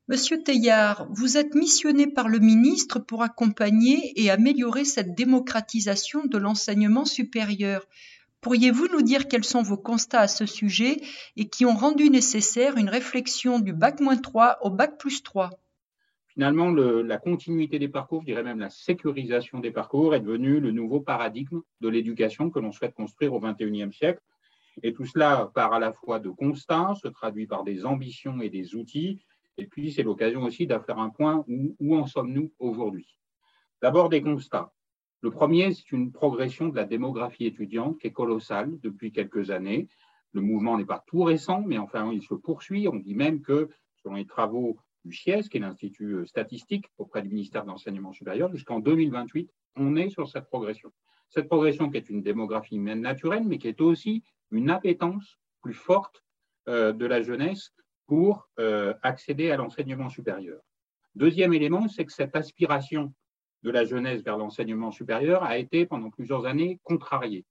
Monsieur 0.08 0.42
Teillard, 0.42 1.06
vous 1.10 1.36
êtes 1.36 1.54
missionné 1.54 2.06
par 2.06 2.28
le 2.28 2.38
ministre 2.38 2.98
pour 3.00 3.22
accompagner 3.22 4.12
et 4.16 4.30
améliorer 4.30 4.84
cette 4.86 5.14
démocratisation 5.14 6.24
de 6.24 6.38
l'enseignement 6.38 7.04
supérieur. 7.04 7.86
Pourriez-vous 8.44 8.88
nous 8.88 9.02
dire 9.02 9.26
quels 9.26 9.42
sont 9.42 9.62
vos 9.62 9.78
constats 9.78 10.20
à 10.20 10.28
ce 10.28 10.44
sujet 10.44 11.00
et 11.36 11.48
qui 11.48 11.64
ont 11.64 11.74
rendu 11.74 12.10
nécessaire 12.10 12.76
une 12.76 12.90
réflexion 12.90 13.58
du 13.58 13.72
bac-3 13.72 14.58
au 14.60 14.70
bac 14.70 14.98
plus 14.98 15.22
3 15.22 15.50
Finalement, 16.28 16.70
la 16.70 17.16
continuité 17.16 17.78
des 17.78 17.88
parcours, 17.88 18.20
je 18.20 18.26
dirais 18.26 18.42
même 18.42 18.58
la 18.58 18.68
sécurisation 18.68 19.60
des 19.60 19.70
parcours, 19.70 20.14
est 20.14 20.20
devenue 20.20 20.60
le 20.60 20.72
nouveau 20.72 21.00
paradigme 21.00 21.62
de 21.80 21.88
l'éducation 21.88 22.50
que 22.50 22.58
l'on 22.58 22.70
souhaite 22.70 22.94
construire 22.94 23.32
au 23.32 23.40
XXIe 23.40 23.92
siècle. 23.92 24.20
Et 24.82 24.92
tout 24.92 25.06
cela 25.06 25.50
part 25.54 25.72
à 25.72 25.78
la 25.78 25.92
fois 25.92 26.18
de 26.18 26.28
constats, 26.28 26.94
se 27.02 27.08
traduit 27.08 27.46
par 27.46 27.64
des 27.64 27.86
ambitions 27.86 28.42
et 28.42 28.50
des 28.50 28.74
outils, 28.74 29.20
et 29.56 29.66
puis, 29.66 29.92
c'est 29.92 30.02
l'occasion 30.02 30.42
aussi 30.42 30.66
de 30.66 30.78
faire 30.80 30.98
un 30.98 31.10
point 31.10 31.44
où 31.48 31.96
en 31.96 32.06
sommes-nous 32.06 32.52
aujourd'hui? 32.58 33.16
D'abord, 33.80 34.08
des 34.08 34.20
constats. 34.20 34.72
Le 35.24 35.30
premier, 35.30 35.72
c'est 35.72 35.90
une 35.90 36.12
progression 36.12 36.68
de 36.68 36.76
la 36.76 36.84
démographie 36.84 37.46
étudiante 37.46 37.98
qui 37.98 38.08
est 38.08 38.12
colossale 38.12 38.78
depuis 38.82 39.10
quelques 39.10 39.50
années. 39.50 39.88
Le 40.32 40.42
mouvement 40.42 40.76
n'est 40.76 40.84
pas 40.84 41.02
tout 41.06 41.22
récent, 41.22 41.62
mais 41.64 41.78
enfin, 41.78 42.12
il 42.12 42.22
se 42.22 42.34
poursuit. 42.34 42.88
On 42.88 42.96
dit 42.96 43.14
même 43.14 43.40
que, 43.40 43.70
selon 44.02 44.16
les 44.16 44.26
travaux 44.26 44.76
du 45.02 45.14
CIES, 45.16 45.44
qui 45.44 45.56
est 45.56 45.60
l'Institut 45.60 46.26
statistique 46.26 46.88
auprès 46.98 47.22
du 47.22 47.30
ministère 47.30 47.62
de 47.62 47.68
l'Enseignement 47.68 48.12
supérieur, 48.12 48.52
jusqu'en 48.52 48.80
2028, 48.80 49.50
on 49.76 49.96
est 49.96 50.10
sur 50.10 50.28
cette 50.28 50.44
progression. 50.44 50.92
Cette 51.30 51.48
progression 51.48 51.88
qui 51.88 51.96
est 51.96 52.10
une 52.10 52.20
démographie 52.20 52.78
naturelle, 52.78 53.44
mais 53.46 53.56
qui 53.56 53.68
est 53.68 53.80
aussi 53.80 54.22
une 54.50 54.68
appétence 54.68 55.38
plus 55.62 55.72
forte 55.72 56.22
euh, 56.68 56.92
de 56.92 57.06
la 57.06 57.22
jeunesse 57.22 57.70
pour 58.06 58.50
euh, 58.58 58.92
accéder 59.00 59.50
à 59.50 59.56
l'enseignement 59.56 60.10
supérieur. 60.10 60.60
Deuxième 61.14 61.54
élément, 61.54 61.88
c'est 61.88 62.04
que 62.04 62.12
cette 62.12 62.36
aspiration 62.36 63.14
de 63.64 63.70
la 63.70 63.84
jeunesse 63.86 64.22
vers 64.22 64.36
l'enseignement 64.36 64.92
supérieur 64.92 65.42
a 65.42 65.56
été 65.56 65.86
pendant 65.86 66.10
plusieurs 66.10 66.44
années 66.44 66.78
contrariée. 66.84 67.46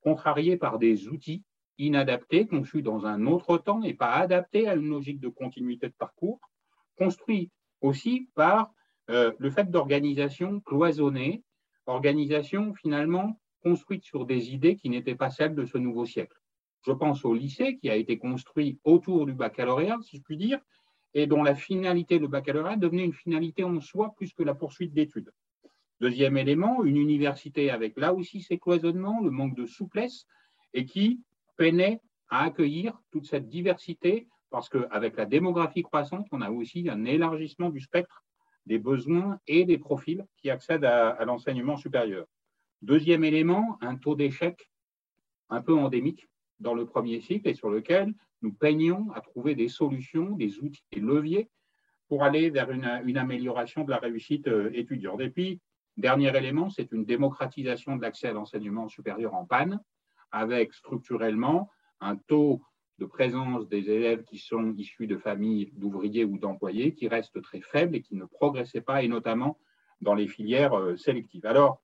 Contrariée 0.00 0.56
par 0.56 0.78
des 0.78 1.08
outils 1.08 1.42
inadaptés, 1.78 2.46
conçus 2.46 2.82
dans 2.82 3.06
un 3.06 3.26
autre 3.26 3.58
temps 3.58 3.82
et 3.82 3.94
pas 3.94 4.12
adaptés 4.12 4.68
à 4.68 4.74
une 4.74 4.88
logique 4.88 5.18
de 5.18 5.28
continuité 5.28 5.88
de 5.88 5.94
parcours, 5.98 6.40
construits 6.96 7.50
aussi 7.80 8.28
par 8.36 8.72
euh, 9.10 9.32
le 9.38 9.50
fait 9.50 9.68
d'organisation 9.68 10.60
cloisonnée, 10.60 11.42
organisation 11.86 12.72
finalement 12.74 13.40
construite 13.62 14.04
sur 14.04 14.26
des 14.26 14.54
idées 14.54 14.76
qui 14.76 14.90
n'étaient 14.90 15.16
pas 15.16 15.30
celles 15.30 15.56
de 15.56 15.64
ce 15.64 15.76
nouveau 15.76 16.06
siècle. 16.06 16.36
Je 16.86 16.92
pense 16.92 17.24
au 17.24 17.34
lycée 17.34 17.78
qui 17.78 17.90
a 17.90 17.96
été 17.96 18.16
construit 18.16 18.78
autour 18.84 19.26
du 19.26 19.32
baccalauréat, 19.32 19.98
si 20.02 20.18
je 20.18 20.22
puis 20.22 20.36
dire, 20.36 20.60
et 21.14 21.26
dont 21.26 21.42
la 21.42 21.56
finalité, 21.56 22.20
le 22.20 22.28
baccalauréat, 22.28 22.76
devenait 22.76 23.04
une 23.04 23.12
finalité 23.12 23.64
en 23.64 23.80
soi 23.80 24.14
plus 24.16 24.32
que 24.32 24.44
la 24.44 24.54
poursuite 24.54 24.92
d'études. 24.92 25.32
Deuxième 26.00 26.36
élément, 26.36 26.84
une 26.84 26.96
université 26.96 27.70
avec 27.70 27.98
là 27.98 28.14
aussi 28.14 28.40
ses 28.40 28.58
cloisonnements, 28.58 29.20
le 29.20 29.30
manque 29.30 29.56
de 29.56 29.66
souplesse, 29.66 30.26
et 30.72 30.84
qui 30.84 31.20
peinait 31.56 32.00
à 32.28 32.44
accueillir 32.44 33.00
toute 33.10 33.26
cette 33.26 33.48
diversité, 33.48 34.28
parce 34.50 34.68
qu'avec 34.68 35.16
la 35.16 35.26
démographie 35.26 35.82
croissante, 35.82 36.26
on 36.30 36.40
a 36.40 36.50
aussi 36.50 36.88
un 36.88 37.04
élargissement 37.04 37.70
du 37.70 37.80
spectre 37.80 38.24
des 38.66 38.78
besoins 38.78 39.40
et 39.46 39.64
des 39.64 39.78
profils 39.78 40.24
qui 40.36 40.50
accèdent 40.50 40.84
à, 40.84 41.24
l'enseignement 41.24 41.76
supérieur. 41.76 42.26
Deuxième 42.82 43.24
élément, 43.24 43.78
un 43.80 43.96
taux 43.96 44.14
d'échec 44.14 44.70
un 45.48 45.62
peu 45.62 45.74
endémique 45.74 46.28
dans 46.60 46.74
le 46.74 46.86
premier 46.86 47.20
cycle 47.20 47.48
et 47.48 47.54
sur 47.54 47.70
lequel 47.70 48.14
nous 48.42 48.52
peignons 48.52 49.10
à 49.14 49.20
trouver 49.20 49.54
des 49.54 49.68
solutions, 49.68 50.30
des 50.36 50.60
outils, 50.60 50.84
des 50.92 51.00
leviers 51.00 51.48
pour 52.08 52.22
aller 52.22 52.50
vers 52.50 52.70
une, 52.70 53.16
amélioration 53.16 53.84
de 53.84 53.90
la 53.90 53.98
réussite 53.98 54.48
euh, 54.48 54.70
étudiante. 54.72 55.20
Et 55.20 55.30
puis, 55.30 55.60
dernier 55.98 56.34
élément, 56.36 56.70
c'est 56.70 56.90
une 56.92 57.04
démocratisation 57.04 57.96
de 57.96 58.02
l'accès 58.02 58.28
à 58.28 58.32
l'enseignement 58.32 58.88
supérieur 58.88 59.34
en 59.34 59.44
panne, 59.44 59.80
avec 60.32 60.72
structurellement 60.72 61.70
un 62.00 62.16
taux 62.16 62.62
de 62.98 63.04
présence 63.04 63.68
des 63.68 63.90
élèves 63.90 64.24
qui 64.24 64.38
sont 64.38 64.74
issus 64.74 65.06
de 65.06 65.18
familles 65.18 65.70
d'ouvriers 65.74 66.24
ou 66.24 66.38
d'employés 66.38 66.94
qui 66.94 67.08
reste 67.08 67.40
très 67.42 67.60
faible 67.60 67.94
et 67.96 68.02
qui 68.02 68.16
ne 68.16 68.24
progressait 68.24 68.80
pas, 68.80 69.02
et 69.02 69.08
notamment 69.08 69.58
dans 70.00 70.14
les 70.14 70.28
filières 70.28 70.74
euh, 70.74 70.96
sélectives. 70.96 71.46
Alors, 71.46 71.82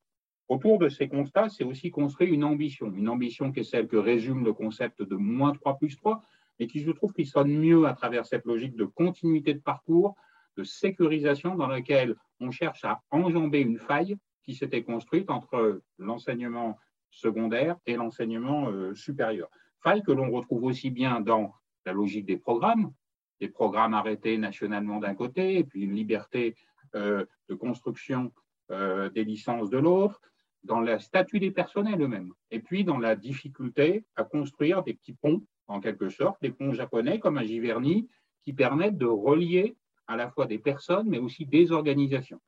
Autour 0.48 0.78
de 0.78 0.90
ces 0.90 1.08
constats, 1.08 1.48
c'est 1.48 1.64
aussi 1.64 1.90
construit 1.90 2.28
une 2.28 2.44
ambition, 2.44 2.92
une 2.92 3.08
ambition 3.08 3.50
qui 3.50 3.60
est 3.60 3.64
celle 3.64 3.88
que 3.88 3.96
résume 3.96 4.44
le 4.44 4.52
concept 4.52 5.02
de 5.02 5.16
moins 5.16 5.54
3 5.54 5.78
plus 5.78 5.96
3, 5.96 6.22
et 6.58 6.66
qui, 6.66 6.80
je 6.80 6.90
trouve, 6.90 7.12
qui 7.14 7.24
sonne 7.24 7.56
mieux 7.56 7.86
à 7.86 7.94
travers 7.94 8.26
cette 8.26 8.44
logique 8.44 8.76
de 8.76 8.84
continuité 8.84 9.54
de 9.54 9.60
parcours, 9.60 10.14
de 10.56 10.64
sécurisation 10.64 11.54
dans 11.54 11.66
laquelle 11.66 12.16
on 12.40 12.50
cherche 12.50 12.84
à 12.84 13.00
enjamber 13.10 13.60
une 13.60 13.78
faille 13.78 14.16
qui 14.42 14.54
s'était 14.54 14.82
construite 14.82 15.30
entre 15.30 15.80
l'enseignement 15.98 16.78
secondaire 17.10 17.76
et 17.86 17.94
l'enseignement 17.94 18.68
euh, 18.68 18.94
supérieur. 18.94 19.48
Faille 19.82 20.02
que 20.02 20.12
l'on 20.12 20.30
retrouve 20.30 20.64
aussi 20.64 20.90
bien 20.90 21.20
dans 21.20 21.54
la 21.86 21.92
logique 21.92 22.26
des 22.26 22.36
programmes, 22.36 22.92
des 23.40 23.48
programmes 23.48 23.94
arrêtés 23.94 24.38
nationalement 24.38 24.98
d'un 24.98 25.14
côté, 25.14 25.58
et 25.58 25.64
puis 25.64 25.82
une 25.82 25.94
liberté 25.94 26.56
euh, 26.94 27.24
de 27.48 27.54
construction 27.54 28.32
euh, 28.70 29.10
des 29.10 29.24
licences 29.24 29.70
de 29.70 29.78
l'autre, 29.78 30.20
dans 30.62 30.80
le 30.80 30.98
statut 30.98 31.40
des 31.40 31.50
personnels 31.50 32.00
eux-mêmes, 32.00 32.32
et 32.50 32.60
puis 32.60 32.84
dans 32.84 32.98
la 32.98 33.16
difficulté 33.16 34.04
à 34.16 34.24
construire 34.24 34.82
des 34.82 34.94
petits 34.94 35.12
ponts, 35.12 35.42
en 35.66 35.80
quelque 35.80 36.08
sorte, 36.08 36.40
des 36.40 36.50
ponts 36.50 36.72
japonais 36.72 37.18
comme 37.18 37.36
à 37.36 37.44
Giverny, 37.44 38.08
qui 38.42 38.52
permettent 38.52 38.98
de 38.98 39.06
relier 39.06 39.76
à 40.06 40.16
la 40.16 40.30
fois 40.30 40.46
des 40.46 40.58
personnes, 40.58 41.08
mais 41.08 41.18
aussi 41.18 41.46
des 41.46 41.72
organisations. 41.72 42.40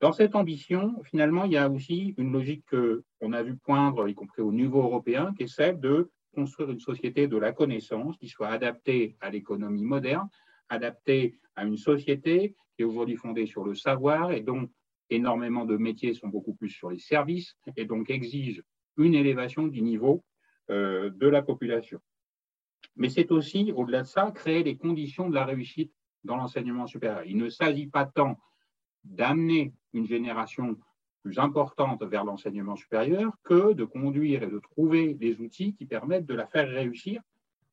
Dans 0.00 0.12
cette 0.12 0.34
ambition, 0.34 1.02
finalement, 1.04 1.44
il 1.44 1.52
y 1.52 1.56
a 1.56 1.68
aussi 1.68 2.14
une 2.18 2.32
logique 2.32 2.64
qu'on 2.68 3.32
a 3.32 3.42
vu 3.42 3.56
poindre, 3.56 4.08
y 4.08 4.14
compris 4.14 4.42
au 4.42 4.52
niveau 4.52 4.82
européen, 4.82 5.32
qui 5.36 5.44
est 5.44 5.48
celle 5.48 5.80
de 5.80 6.10
construire 6.34 6.70
une 6.70 6.80
société 6.80 7.28
de 7.28 7.36
la 7.36 7.52
connaissance 7.52 8.16
qui 8.18 8.28
soit 8.28 8.48
adaptée 8.48 9.16
à 9.20 9.30
l'économie 9.30 9.84
moderne, 9.84 10.28
adaptée 10.68 11.38
à 11.56 11.64
une 11.64 11.76
société 11.76 12.54
qui 12.76 12.82
est 12.82 12.84
aujourd'hui 12.84 13.16
fondée 13.16 13.46
sur 13.46 13.64
le 13.64 13.74
savoir 13.74 14.32
et 14.32 14.40
dont 14.40 14.68
énormément 15.10 15.64
de 15.64 15.76
métiers 15.76 16.14
sont 16.14 16.28
beaucoup 16.28 16.54
plus 16.54 16.70
sur 16.70 16.90
les 16.90 16.98
services 16.98 17.56
et 17.76 17.84
donc 17.84 18.10
exigent 18.10 18.62
une 18.96 19.14
élévation 19.14 19.66
du 19.66 19.82
niveau 19.82 20.24
euh, 20.70 21.10
de 21.10 21.28
la 21.28 21.42
population. 21.42 22.00
mais 22.96 23.08
c'est 23.08 23.30
aussi, 23.30 23.72
au-delà 23.74 24.02
de 24.02 24.06
ça, 24.06 24.30
créer 24.32 24.62
les 24.62 24.76
conditions 24.76 25.28
de 25.28 25.34
la 25.34 25.44
réussite 25.44 25.92
dans 26.24 26.36
l'enseignement 26.36 26.86
supérieur. 26.86 27.22
Il 27.24 27.36
ne 27.36 27.48
s'agit 27.48 27.86
pas 27.86 28.06
tant 28.06 28.38
d'amener 29.04 29.72
une 29.92 30.06
génération 30.06 30.76
plus 31.22 31.38
importante 31.38 32.02
vers 32.02 32.24
l'enseignement 32.24 32.76
supérieur 32.76 33.32
que 33.44 33.72
de 33.72 33.84
conduire 33.84 34.42
et 34.42 34.46
de 34.46 34.58
trouver 34.58 35.14
des 35.14 35.40
outils 35.40 35.74
qui 35.74 35.86
permettent 35.86 36.26
de 36.26 36.34
la 36.34 36.46
faire 36.46 36.68
réussir 36.68 37.22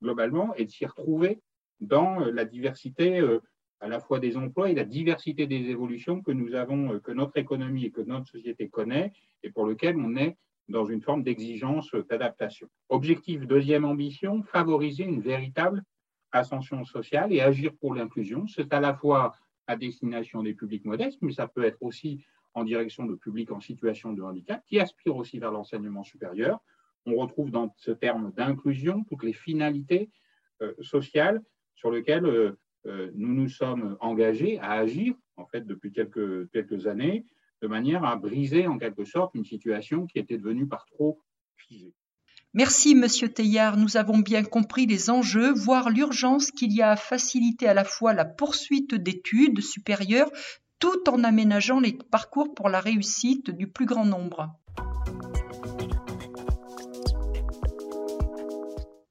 globalement 0.01 0.55
et 0.55 0.65
de 0.65 0.71
s'y 0.71 0.85
retrouver 0.85 1.41
dans 1.79 2.21
euh, 2.21 2.31
la 2.31 2.45
diversité 2.45 3.19
euh, 3.19 3.39
à 3.79 3.87
la 3.87 3.99
fois 3.99 4.19
des 4.19 4.37
emplois 4.37 4.69
et 4.69 4.75
la 4.75 4.85
diversité 4.85 5.47
des 5.47 5.69
évolutions 5.69 6.21
que 6.21 6.31
nous 6.31 6.53
avons, 6.55 6.93
euh, 6.93 6.99
que 6.99 7.11
notre 7.11 7.37
économie 7.37 7.85
et 7.85 7.91
que 7.91 8.01
notre 8.01 8.27
société 8.27 8.69
connaît 8.69 9.11
et 9.43 9.49
pour 9.49 9.65
lequel 9.65 9.97
on 9.97 10.15
est 10.15 10.37
dans 10.69 10.85
une 10.85 11.01
forme 11.01 11.23
d'exigence 11.23 11.93
d'adaptation. 12.09 12.69
Objectif, 12.87 13.45
deuxième 13.45 13.83
ambition, 13.83 14.43
favoriser 14.43 15.03
une 15.03 15.19
véritable 15.19 15.83
ascension 16.31 16.83
sociale 16.85 17.33
et 17.33 17.41
agir 17.41 17.73
pour 17.79 17.95
l'inclusion. 17.95 18.47
C'est 18.47 18.73
à 18.73 18.79
la 18.79 18.93
fois 18.93 19.33
à 19.67 19.75
destination 19.75 20.43
des 20.43 20.53
publics 20.53 20.85
modestes, 20.85 21.19
mais 21.21 21.31
ça 21.31 21.47
peut 21.47 21.63
être 21.63 21.81
aussi 21.81 22.25
en 22.53 22.63
direction 22.63 23.05
de 23.05 23.15
publics 23.15 23.51
en 23.51 23.61
situation 23.61 24.13
de 24.13 24.21
handicap 24.21 24.63
qui 24.67 24.79
aspirent 24.79 25.15
aussi 25.15 25.39
vers 25.39 25.51
l'enseignement 25.51 26.03
supérieur. 26.03 26.59
On 27.05 27.15
retrouve 27.15 27.51
dans 27.51 27.73
ce 27.77 27.91
terme 27.91 28.31
d'inclusion 28.33 29.03
toutes 29.05 29.23
les 29.23 29.33
finalités 29.33 30.09
euh, 30.61 30.73
sociales 30.81 31.41
sur 31.75 31.91
lesquelles 31.91 32.25
euh, 32.25 32.59
euh, 32.85 33.11
nous 33.15 33.33
nous 33.33 33.49
sommes 33.49 33.97
engagés 33.99 34.59
à 34.59 34.71
agir, 34.71 35.15
en 35.37 35.45
fait, 35.45 35.65
depuis 35.65 35.91
quelques, 35.91 36.49
quelques 36.51 36.87
années, 36.87 37.25
de 37.61 37.67
manière 37.67 38.03
à 38.03 38.15
briser 38.15 38.67
en 38.67 38.77
quelque 38.77 39.05
sorte 39.05 39.35
une 39.35 39.45
situation 39.45 40.05
qui 40.07 40.19
était 40.19 40.37
devenue 40.37 40.67
par 40.67 40.85
trop 40.85 41.21
figée. 41.55 41.93
Merci, 42.53 42.95
Monsieur 42.95 43.29
Teillard. 43.29 43.77
Nous 43.77 43.95
avons 43.95 44.19
bien 44.19 44.43
compris 44.43 44.85
les 44.85 45.09
enjeux, 45.09 45.53
voire 45.53 45.89
l'urgence 45.89 46.51
qu'il 46.51 46.73
y 46.73 46.81
a 46.81 46.91
à 46.91 46.95
faciliter 46.97 47.65
à 47.65 47.73
la 47.73 47.85
fois 47.85 48.13
la 48.13 48.25
poursuite 48.25 48.93
d'études 48.93 49.61
supérieures 49.61 50.29
tout 50.77 51.09
en 51.09 51.23
aménageant 51.23 51.79
les 51.79 51.93
parcours 51.93 52.53
pour 52.53 52.67
la 52.67 52.81
réussite 52.81 53.51
du 53.51 53.67
plus 53.67 53.85
grand 53.85 54.03
nombre. 54.03 54.53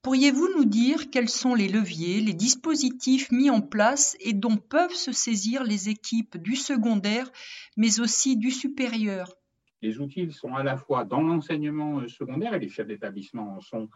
Pourriez-vous 0.03 0.49
nous 0.59 0.67
dire 0.67 1.09
quels 1.11 1.31
sont 1.31 1.55
les 1.55 1.69
leviers, 1.69 2.21
les 2.21 2.35
dispositifs 2.35 3.31
mis 3.31 3.49
en 3.49 3.63
place 3.63 4.19
et 4.21 4.35
dont 4.35 4.59
peuvent 4.59 4.95
se 4.95 5.13
saisir 5.13 5.65
les 5.65 5.89
équipes 5.89 6.37
du 6.37 6.57
secondaire, 6.57 7.33
mais 7.79 8.01
aussi 8.01 8.37
du 8.37 8.51
supérieur? 8.51 9.40
Les 9.83 9.99
outils 9.99 10.31
sont 10.33 10.55
à 10.55 10.63
la 10.63 10.77
fois 10.77 11.05
dans 11.05 11.23
l'enseignement 11.23 12.01
euh, 12.01 12.09
secondaire, 12.09 12.55
et 12.55 12.59
les 12.59 12.69
chefs 12.69 12.87
d'établissement 12.87 13.57
en 13.57 13.61
sont 13.61 13.89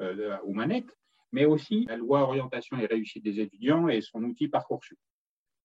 euh, 0.00 0.36
aux 0.44 0.52
manettes, 0.52 0.96
mais 1.32 1.44
aussi 1.44 1.86
la 1.88 1.96
loi 1.96 2.22
orientation 2.22 2.78
et 2.78 2.86
réussite 2.86 3.24
des 3.24 3.40
étudiants 3.40 3.88
et 3.88 4.00
son 4.00 4.22
outil 4.22 4.48
Parcoursup. 4.48 4.98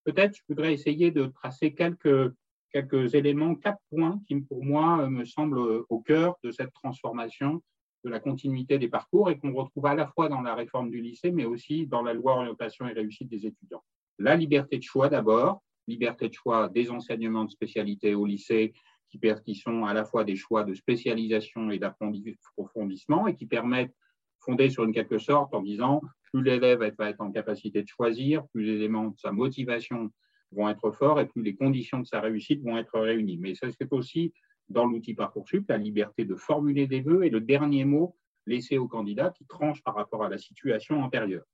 Peut-être 0.04 0.36
je 0.36 0.42
voudrais 0.48 0.74
essayer 0.74 1.12
de 1.12 1.26
tracer 1.26 1.74
quelques, 1.74 2.34
quelques 2.72 3.14
éléments, 3.14 3.56
quatre 3.56 3.82
points 3.90 4.20
qui, 4.28 4.40
pour 4.42 4.64
moi, 4.64 5.02
euh, 5.02 5.10
me 5.10 5.26
semblent 5.26 5.84
au 5.90 6.00
cœur 6.00 6.38
de 6.44 6.52
cette 6.52 6.74
transformation 6.74 7.62
de 8.04 8.10
la 8.10 8.20
continuité 8.20 8.80
des 8.80 8.88
parcours 8.88 9.30
et 9.30 9.38
qu'on 9.38 9.54
retrouve 9.54 9.86
à 9.86 9.96
la 9.96 10.08
fois 10.08 10.30
dans 10.30 10.42
la 10.42 10.56
réforme 10.56 10.90
du 10.90 11.02
lycée, 11.02 11.32
mais 11.32 11.46
aussi 11.46 11.88
dans 11.88 12.02
la 12.02 12.14
loi 12.14 12.36
orientation 12.38 12.88
et 12.88 12.94
réussite 12.94 13.30
des 13.30 13.46
étudiants. 13.46 13.84
La 14.20 14.36
liberté 14.36 14.78
de 14.78 14.84
choix 14.84 15.10
d'abord, 15.10 15.62
liberté 15.88 16.30
de 16.30 16.34
choix 16.34 16.70
des 16.70 16.90
enseignements 16.90 17.46
de 17.46 17.52
spécialité 17.52 18.16
au 18.16 18.26
lycée, 18.26 18.74
qui, 19.10 19.56
sont 19.56 19.86
à 19.86 19.94
la 19.94 20.06
fois 20.06 20.24
des 20.24 20.36
choix 20.36 20.64
de 20.64 20.74
spécialisation 20.74 21.72
et 21.72 21.80
d'approfondissement 21.80 23.28
et 23.28 23.36
qui 23.36 23.46
permettent, 23.46 23.94
fondés 24.40 24.70
sur 24.70 24.84
une 24.84 24.94
quelque 24.94 25.18
sorte, 25.18 25.54
en 25.54 25.62
disant 25.62 26.02
plus 26.32 26.44
l'élève 26.44 26.80
va 26.98 27.10
être 27.10 27.22
en 27.22 27.32
capacité 27.32 27.82
de 27.82 27.88
choisir, 27.88 28.48
plus 28.50 28.64
les 28.64 28.76
éléments 28.76 29.08
de 29.08 29.18
sa 29.18 29.32
motivation 29.32 30.12
vont 30.52 30.70
être 30.70 30.92
forts 30.92 31.20
et 31.20 31.26
plus 31.26 31.42
les 31.42 31.56
conditions 31.56 32.00
de 32.00 32.06
sa 32.06 32.22
réussite 32.22 32.62
vont 32.64 32.78
être 32.78 33.00
réunies. 33.00 33.38
Mais 33.38 33.56
ça, 33.56 33.68
c'est 33.72 33.92
aussi 33.92 34.34
dans 34.70 34.86
l'outil 34.86 35.14
Parcoursup 35.14 35.66
la 35.70 35.78
liberté 35.78 36.26
de 36.26 36.36
formuler 36.36 36.88
des 36.88 37.02
vœux 37.02 37.26
et 37.26 37.30
le 37.30 37.42
dernier 37.42 37.86
mot 37.86 38.16
laissé 38.46 38.78
au 38.78 38.88
candidat 38.88 39.32
qui 39.32 39.46
tranche 39.46 39.82
par 39.84 39.96
rapport 39.96 40.24
à 40.24 40.30
la 40.30 40.38
situation 40.38 41.02
antérieure. 41.02 41.46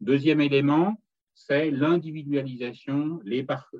Deuxième 0.00 0.40
élément, 0.40 1.00
c'est 1.34 1.70
l'individualisation, 1.70 3.20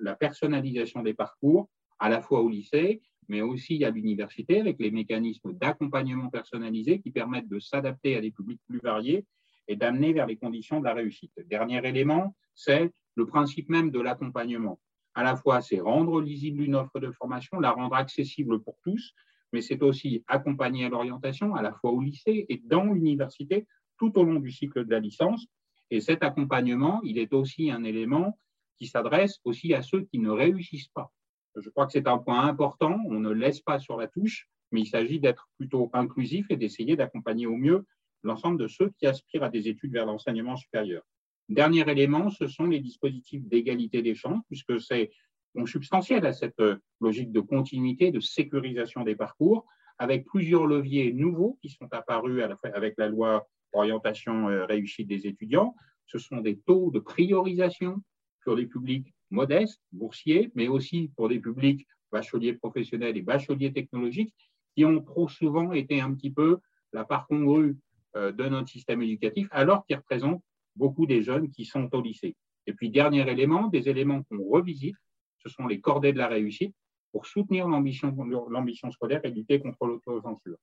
la 0.01 0.15
personnalisation 0.15 1.03
des 1.03 1.15
parcours, 1.15 1.69
à 1.99 2.09
la 2.09 2.21
fois 2.21 2.41
au 2.41 2.49
lycée, 2.49 3.03
mais 3.31 3.41
aussi 3.41 3.83
à 3.85 3.91
l'université, 3.91 4.61
avec 4.61 4.79
les 4.79 4.91
mécanismes 4.91 5.53
d'accompagnement 5.55 6.29
personnalisé 6.29 7.01
qui 7.01 7.11
permettent 7.11 7.49
de 7.49 7.59
s'adapter 7.59 8.17
à 8.17 8.21
des 8.21 8.31
publics 8.31 8.61
plus 8.69 8.81
variés 8.81 9.25
et 9.69 9.77
d'amener 9.77 10.13
vers 10.13 10.27
les 10.27 10.37
conditions 10.37 10.81
de 10.81 10.85
la 10.85 10.95
réussite. 10.95 11.33
Dernier 11.47 11.81
élément, 11.87 12.35
c'est 12.55 12.93
le 13.15 13.27
principe 13.27 13.69
même 13.69 13.91
de 13.91 14.01
l'accompagnement 14.01 14.79
à 15.15 15.23
la 15.23 15.37
fois, 15.37 15.61
c'est 15.61 15.81
rendre 15.81 16.21
lisible 16.21 16.63
une 16.63 16.75
offre 16.75 17.01
de 17.01 17.11
formation, 17.11 17.59
la 17.59 17.73
rendre 17.73 17.95
accessible 17.97 18.63
pour 18.63 18.77
tous, 18.83 19.13
mais 19.53 19.61
c'est 19.61 19.83
aussi 19.83 20.25
accompagner 20.29 20.85
à 20.85 20.89
l'orientation, 20.89 21.55
à 21.55 21.63
la 21.63 21.73
fois 21.73 21.91
au 21.91 22.01
lycée 22.01 22.47
et 22.49 22.61
dans 22.65 22.85
l'université, 22.85 23.67
tout 23.99 24.17
au 24.19 24.25
long 24.25 24.39
du 24.39 24.51
cycle 24.51 24.85
de 24.85 24.91
la 24.91 25.01
licence. 25.01 25.47
Et 25.91 26.01
cet 26.01 26.23
accompagnement, 26.23 27.01
il 27.03 27.19
est 27.19 27.33
aussi 27.33 27.71
un 27.71 27.83
élément 27.83 28.39
qui 28.79 28.87
s'adresse 28.87 29.41
aussi 29.45 29.75
à 29.75 29.83
ceux 29.83 30.03
qui 30.03 30.21
ne 30.21 30.31
réussissent 30.31 30.89
pas. 30.89 31.13
Je 31.57 31.69
crois 31.71 31.87
que 31.87 31.93
c'est 31.93 32.07
un 32.07 32.19
point 32.19 32.47
important, 32.47 32.99
on 33.07 33.21
ne 33.21 33.31
laisse 33.31 33.61
pas 33.61 33.79
sur 33.79 33.97
la 33.97 34.07
touche, 34.07 34.49
mais 34.73 34.83
il 34.83 34.87
s'agit 34.87 35.21
d'être 35.21 35.49
plutôt 35.59 35.91
inclusif 35.93 36.47
et 36.51 36.57
d'essayer 36.57 36.97
d'accompagner 36.97 37.47
au 37.47 37.57
mieux 37.57 37.87
l'ensemble 38.23 38.59
de 38.59 38.69
ceux 38.69 38.91
qui 38.99 39.07
aspirent 39.07 39.43
à 39.43 39.51
des 39.51 39.69
études 39.69 39.93
vers 39.93 40.07
l'enseignement 40.07 40.57
supérieur. 40.57 41.03
Dernier 41.49 41.89
élément, 41.91 42.31
ce 42.31 42.47
sont 42.47 42.67
les 42.67 42.81
dispositifs 42.81 43.43
d'égalité 43.49 44.03
des 44.03 44.15
chances, 44.15 44.43
puisque 44.47 44.81
c'est 44.81 45.11
consubstantiel 45.55 46.25
à 46.25 46.33
cette 46.33 46.61
euh, 46.61 46.77
logique 47.01 47.33
de 47.33 47.41
continuité, 47.41 48.13
de 48.13 48.21
sécurisation 48.21 49.03
des 49.03 49.17
parcours, 49.17 49.67
avec 49.99 50.25
plusieurs 50.27 50.67
leviers 50.67 51.13
nouveaux 51.13 51.59
qui 51.61 51.69
sont 51.69 51.89
apparus 51.93 52.43
avec 52.63 52.95
la 52.97 53.09
loi 53.09 53.49
orientation 53.73 54.49
euh, 54.49 54.65
réussite 54.65 55.09
des 55.09 55.27
étudiants. 55.27 55.75
Ce 56.07 56.19
sont 56.19 56.41
des 56.41 56.59
taux 56.59 56.91
de 56.91 57.01
priorisation 57.01 58.01
sur 58.43 58.55
les 58.55 58.67
publics 58.67 59.13
modestes, 59.31 59.81
boursiers, 59.93 60.51
mais 60.55 60.69
aussi 60.69 61.11
pour 61.17 61.29
des 61.29 61.41
publics 61.41 61.87
bacheliers 62.13 62.55
professionnels 62.55 63.17
et 63.17 63.23
bacheliers 63.23 63.73
technologiques, 63.73 64.35
qui 64.75 64.85
ont 64.85 65.01
trop 65.03 65.29
souvent 65.29 65.73
été 65.73 66.01
un 66.01 66.13
petit 66.15 66.31
peu 66.31 66.59
la 66.93 67.05
part 67.05 67.27
congrue 67.27 67.77
euh, 68.17 68.33
de 68.33 68.45
notre 68.49 68.69
système 68.69 69.03
éducatif, 69.03 69.49
alors 69.51 69.85
qu'ils 69.87 69.97
représentent 69.97 70.43
beaucoup 70.77 71.07
des 71.07 71.23
jeunes 71.23 71.51
qui 71.51 71.65
sont 71.65 71.89
au 71.95 72.01
lycée. 72.01 72.37
Et 72.67 72.73
puis, 72.73 72.91
dernier 72.91 73.29
élément, 73.29 73.69
des 73.69 73.89
éléments 73.89 74.23
qu'on 74.25 74.43
revisite, 74.49 74.97
ce 75.39 75.49
sont 75.49 75.67
les 75.67 75.81
cordées 75.81 76.13
de 76.13 76.19
la 76.19 76.29
réussite 76.29 76.75
pour 77.13 77.27
soutenir 77.27 77.69
l'ambition 77.69 78.91
scolaire 78.91 79.21
et 79.25 79.31
lutter 79.31 79.61
contre 79.61 79.87
l'autocensure. 79.87 80.59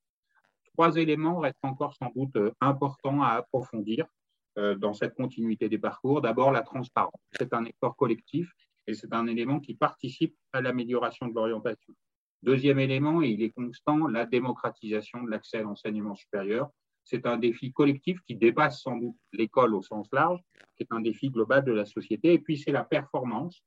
Trois 0.72 0.96
éléments 0.96 1.38
restent 1.38 1.58
encore 1.62 1.94
sans 1.96 2.10
doute 2.14 2.36
euh, 2.36 2.52
importants 2.60 3.22
à 3.22 3.30
approfondir 3.30 4.06
dans 4.78 4.92
cette 4.92 5.14
continuité 5.14 5.68
des 5.68 5.78
parcours. 5.78 6.20
D'abord, 6.20 6.52
la 6.52 6.62
transparence. 6.62 7.20
C'est 7.32 7.52
un 7.52 7.64
effort 7.64 7.96
collectif 7.96 8.50
et 8.86 8.94
c'est 8.94 9.12
un 9.12 9.26
élément 9.26 9.60
qui 9.60 9.74
participe 9.74 10.34
à 10.52 10.60
l'amélioration 10.60 11.28
de 11.28 11.34
l'orientation. 11.34 11.94
Deuxième 12.42 12.78
élément, 12.78 13.22
et 13.22 13.28
il 13.28 13.42
est 13.42 13.50
constant, 13.50 14.06
la 14.06 14.24
démocratisation 14.24 15.22
de 15.22 15.30
l'accès 15.30 15.58
à 15.58 15.62
l'enseignement 15.62 16.14
supérieur 16.14 16.70
c'est 17.08 17.24
un 17.24 17.38
défi 17.38 17.72
collectif 17.72 18.20
qui 18.26 18.36
dépasse 18.36 18.82
sans 18.82 18.96
doute 18.96 19.16
l'école 19.32 19.74
au 19.74 19.82
sens 19.82 20.08
large, 20.12 20.40
qui 20.76 20.82
est 20.82 20.92
un 20.92 21.00
défi 21.00 21.30
global 21.30 21.64
de 21.64 21.72
la 21.72 21.86
société. 21.86 22.34
Et 22.34 22.38
puis, 22.38 22.58
c'est 22.58 22.70
la 22.70 22.84
performance, 22.84 23.62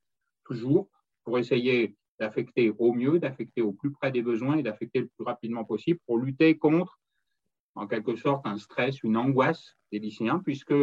toujours, 0.46 0.90
pour 1.24 1.40
essayer 1.40 1.96
d'affecter 2.20 2.72
au 2.78 2.94
mieux, 2.94 3.18
d'affecter 3.18 3.64
au 3.64 3.72
plus 3.74 3.92
près 3.92 4.12
des 4.12 4.22
besoins 4.22 4.58
et 4.58 4.64
d'affecter 4.64 5.00
le 5.00 5.08
plus 5.08 5.26
rapidement 5.26 5.66
possible 5.66 6.00
pour 6.06 6.20
lutter 6.20 6.56
contre, 6.60 7.00
en 7.76 7.88
quelque 7.88 8.16
sorte, 8.16 8.46
un 8.46 8.58
stress, 8.58 9.02
une 9.04 9.18
angoisse 9.18 9.78
des 9.92 10.00
lycéens, 10.00 10.40
puisque 10.40 10.74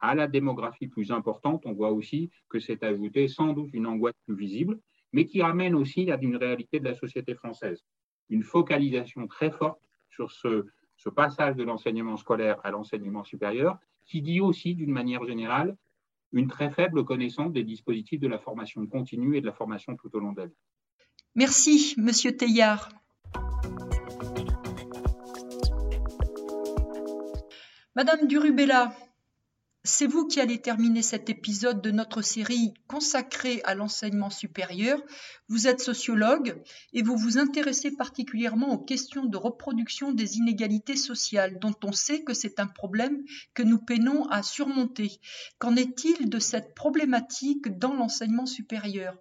à 0.00 0.14
la 0.14 0.26
démographie 0.26 0.88
plus 0.88 1.12
importante, 1.12 1.62
on 1.66 1.72
voit 1.72 1.92
aussi 1.92 2.30
que 2.48 2.58
c'est 2.58 2.82
ajouté 2.82 3.28
sans 3.28 3.52
doute 3.52 3.70
une 3.72 3.86
angoisse 3.86 4.14
plus 4.26 4.36
visible, 4.36 4.80
mais 5.12 5.26
qui 5.26 5.42
ramène 5.42 5.74
aussi 5.74 6.10
à 6.10 6.18
une 6.20 6.36
réalité 6.36 6.80
de 6.80 6.84
la 6.84 6.94
société 6.94 7.34
française. 7.34 7.84
Une 8.28 8.42
focalisation 8.42 9.26
très 9.26 9.50
forte 9.50 9.80
sur 10.08 10.30
ce 10.30 10.66
ce 11.00 11.08
passage 11.08 11.56
de 11.56 11.62
l'enseignement 11.62 12.18
scolaire 12.18 12.60
à 12.62 12.70
l'enseignement 12.70 13.24
supérieur, 13.24 13.78
qui 14.04 14.20
dit 14.20 14.40
aussi, 14.40 14.74
d'une 14.74 14.90
manière 14.90 15.24
générale, 15.24 15.74
une 16.32 16.46
très 16.46 16.70
faible 16.70 17.04
connaissance 17.04 17.52
des 17.52 17.64
dispositifs 17.64 18.20
de 18.20 18.28
la 18.28 18.38
formation 18.38 18.86
continue 18.86 19.36
et 19.36 19.40
de 19.40 19.46
la 19.46 19.54
formation 19.54 19.96
tout 19.96 20.14
au 20.14 20.20
long 20.20 20.32
de 20.32 20.42
la 20.42 20.46
vie. 20.46 20.58
Merci, 21.34 21.94
Monsieur 21.96 22.36
Teillard. 22.36 22.90
Madame 28.02 28.26
Durubella, 28.28 28.96
C'est 29.84 30.06
vous 30.06 30.26
qui 30.26 30.40
allez 30.40 30.62
terminer 30.62 31.02
cet 31.02 31.28
épisode 31.28 31.82
de 31.82 31.90
notre 31.90 32.22
série 32.22 32.72
consacrée 32.86 33.60
à 33.64 33.74
l'enseignement 33.74 34.30
supérieur. 34.30 34.98
Vous 35.48 35.66
êtes 35.66 35.82
sociologue 35.82 36.62
et 36.94 37.02
vous 37.02 37.18
vous 37.18 37.36
intéressez 37.36 37.94
particulièrement 37.94 38.72
aux 38.72 38.78
questions 38.78 39.26
de 39.26 39.36
reproduction 39.36 40.12
des 40.12 40.38
inégalités 40.38 40.96
sociales, 40.96 41.58
dont 41.58 41.74
on 41.84 41.92
sait 41.92 42.24
que 42.24 42.32
c'est 42.32 42.58
un 42.58 42.68
problème 42.68 43.22
que 43.52 43.62
nous 43.62 43.78
peinons 43.78 44.24
à 44.30 44.42
surmonter. 44.42 45.20
Qu'en 45.58 45.76
est-il 45.76 46.30
de 46.30 46.38
cette 46.38 46.74
problématique 46.74 47.76
dans 47.76 47.92
l'enseignement 47.92 48.46
supérieur? 48.46 49.14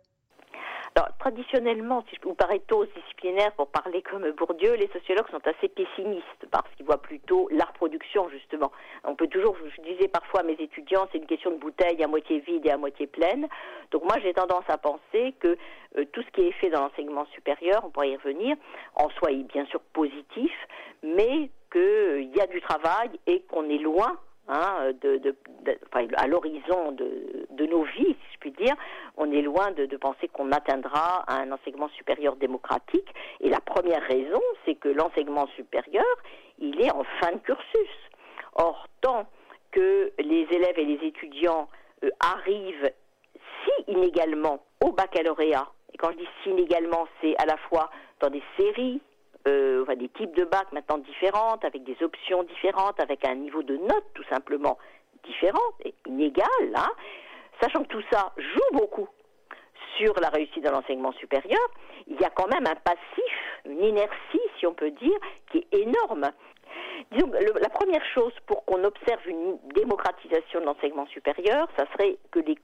Alors, 0.99 1.15
traditionnellement, 1.17 2.03
si 2.09 2.17
je 2.17 2.27
vous 2.27 2.33
paraît 2.33 2.59
tôt 2.67 2.83
disciplinaire 2.83 3.53
pour 3.53 3.67
parler 3.67 4.01
comme 4.01 4.29
Bourdieu, 4.31 4.73
les 4.73 4.89
sociologues 4.89 5.29
sont 5.31 5.47
assez 5.47 5.69
pessimistes 5.69 6.45
parce 6.51 6.69
qu'ils 6.75 6.85
voient 6.85 7.01
plutôt 7.01 7.47
la 7.51 7.63
reproduction, 7.63 8.27
justement. 8.27 8.69
On 9.05 9.15
peut 9.15 9.27
toujours, 9.27 9.55
je 9.63 9.81
disais 9.81 10.09
parfois 10.09 10.41
à 10.41 10.43
mes 10.43 10.57
étudiants, 10.59 11.07
c'est 11.09 11.19
une 11.19 11.25
question 11.25 11.51
de 11.51 11.55
bouteille 11.55 12.03
à 12.03 12.07
moitié 12.07 12.39
vide 12.39 12.65
et 12.65 12.71
à 12.71 12.77
moitié 12.77 13.07
pleine. 13.07 13.47
Donc 13.91 14.03
moi, 14.03 14.17
j'ai 14.21 14.33
tendance 14.33 14.65
à 14.67 14.77
penser 14.77 15.33
que 15.39 15.55
euh, 15.97 16.03
tout 16.11 16.21
ce 16.21 16.31
qui 16.31 16.41
est 16.41 16.51
fait 16.51 16.69
dans 16.69 16.81
l'enseignement 16.81 17.25
supérieur, 17.27 17.81
on 17.85 17.91
pourrait 17.91 18.09
y 18.09 18.17
revenir, 18.17 18.57
en 18.95 19.09
soi 19.11 19.31
est 19.31 19.43
bien 19.43 19.65
sûr 19.67 19.79
positif, 19.93 20.51
mais 21.01 21.49
qu'il 21.71 21.79
euh, 21.81 22.21
y 22.23 22.41
a 22.41 22.47
du 22.47 22.59
travail 22.59 23.11
et 23.25 23.43
qu'on 23.43 23.69
est 23.69 23.77
loin 23.77 24.19
Hein, 24.51 24.93
à 26.17 26.27
l'horizon 26.27 26.91
de, 26.93 27.65
nos 27.67 27.83
vies, 27.83 28.15
si 28.15 28.33
je 28.33 28.37
puis 28.39 28.51
dire, 28.51 28.73
on 29.15 29.31
est 29.31 29.43
loin 29.43 29.69
de, 29.71 29.85
penser 29.97 30.27
qu'on 30.27 30.51
atteindra 30.51 31.23
un 31.27 31.51
enseignement 31.51 31.89
supérieur 31.89 32.35
démocratique. 32.35 33.07
Et 33.41 33.49
la 33.49 33.59
première 33.59 34.01
raison, 34.01 34.41
c'est 34.65 34.73
que 34.73 34.89
l'enseignement 34.89 35.45
supérieur, 35.55 36.03
il 36.57 36.81
est 36.81 36.91
en 36.91 37.03
fin 37.21 37.33
de 37.33 37.37
cursus. 37.37 38.09
Or, 38.55 38.87
tant 39.01 39.27
que 39.71 40.11
les 40.17 40.47
élèves 40.49 40.79
et 40.79 40.85
les 40.85 41.07
étudiants 41.07 41.69
euh, 42.03 42.09
arrivent 42.19 42.91
si 43.35 43.91
inégalement 43.91 44.63
au 44.83 44.91
baccalauréat, 44.93 45.67
et 45.93 45.97
quand 45.97 46.11
je 46.11 46.17
dis 46.17 46.29
si 46.41 46.49
inégalement, 46.49 47.07
c'est 47.21 47.35
à 47.37 47.45
la 47.45 47.57
fois 47.57 47.91
dans 48.19 48.31
des 48.31 48.41
séries 48.57 48.99
euh, 49.47 49.83
enfin, 49.83 49.95
des 49.95 50.09
types 50.09 50.35
de 50.35 50.43
bacs 50.43 50.71
maintenant 50.71 50.97
différentes, 50.97 51.63
avec 51.65 51.83
des 51.83 51.97
options 52.01 52.43
différentes, 52.43 52.99
avec 52.99 53.25
un 53.25 53.35
niveau 53.35 53.63
de 53.63 53.77
notes 53.77 54.07
tout 54.13 54.25
simplement 54.29 54.77
différent 55.23 55.71
et 55.83 55.93
inégal, 56.07 56.45
hein, 56.75 56.89
sachant 57.61 57.83
que 57.83 57.89
tout 57.89 58.03
ça 58.11 58.33
joue 58.37 58.77
beaucoup 58.77 59.07
sur 59.97 60.13
la 60.19 60.29
réussite 60.29 60.63
de 60.63 60.69
l'enseignement 60.69 61.11
supérieur, 61.13 61.59
il 62.07 62.19
y 62.19 62.23
a 62.23 62.29
quand 62.29 62.47
même 62.47 62.65
un 62.65 62.75
passif, 62.75 63.33
une 63.65 63.83
inertie, 63.83 64.41
si 64.57 64.65
on 64.65 64.73
peut 64.73 64.91
dire, 64.91 65.17
qui 65.51 65.59
est 65.59 65.77
énorme. 65.77 66.29
Disons, 67.11 67.31
la 67.31 67.69
première 67.69 68.03
chose 68.13 68.33
pour 68.45 68.65
qu'on 68.65 68.83
observe 68.83 69.27
une 69.27 69.57
démocratisation 69.73 70.61
de 70.61 70.65
l'enseignement 70.65 71.07
supérieur, 71.07 71.67
ça 71.77 71.85
serait 71.93 72.17
que 72.31 72.39
les 72.39 72.57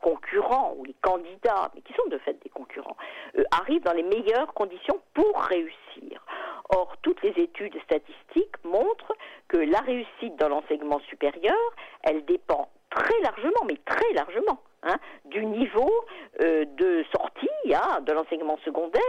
concurrents 0.00 0.74
ou 0.76 0.84
les 0.84 0.94
candidats, 1.00 1.70
mais 1.74 1.80
qui 1.82 1.92
sont 1.94 2.08
de 2.08 2.18
fait 2.18 2.36
des 2.42 2.50
concurrents, 2.50 2.96
euh, 3.38 3.44
arrivent 3.52 3.82
dans 3.82 3.92
les 3.92 4.02
meilleures 4.02 4.52
conditions 4.54 5.00
pour 5.14 5.36
réussir. 5.42 6.24
Or, 6.70 6.96
toutes 7.02 7.22
les 7.22 7.34
études 7.42 7.76
statistiques 7.84 8.56
montrent 8.64 9.14
que 9.48 9.58
la 9.58 9.80
réussite 9.80 10.36
dans 10.36 10.48
l'enseignement 10.48 11.00
supérieur, 11.08 11.56
elle 12.02 12.24
dépend 12.24 12.68
très 12.90 13.20
largement, 13.20 13.64
mais 13.68 13.78
très 13.84 14.12
largement, 14.14 14.58
hein, 14.82 14.96
du 15.26 15.44
niveau 15.44 15.90
euh, 16.40 16.64
de 16.64 17.04
sortie 17.14 17.48
hein, 17.74 18.00
de 18.00 18.12
l'enseignement 18.12 18.58
secondaire. 18.64 19.02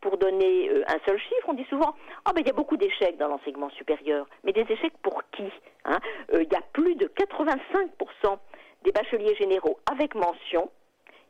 Pour 0.00 0.16
donner 0.18 0.68
euh, 0.70 0.84
un 0.88 0.98
seul 1.06 1.18
chiffre, 1.18 1.48
on 1.48 1.54
dit 1.54 1.66
souvent 1.68 1.94
ah 2.24 2.32
ben 2.32 2.40
il 2.40 2.46
y 2.46 2.50
a 2.50 2.54
beaucoup 2.54 2.76
d'échecs 2.76 3.18
dans 3.18 3.28
l'enseignement 3.28 3.70
supérieur, 3.70 4.26
mais 4.44 4.52
des 4.52 4.66
échecs 4.68 4.96
pour 5.02 5.22
qui 5.30 5.50
hein? 5.84 5.98
Il 6.32 6.48
y 6.50 6.56
a 6.56 6.62
plus 6.72 6.94
de 6.96 7.06
85 7.06 7.90
des 8.86 8.92
bacheliers 8.92 9.34
généraux 9.34 9.78
avec 9.90 10.14
mention 10.14 10.70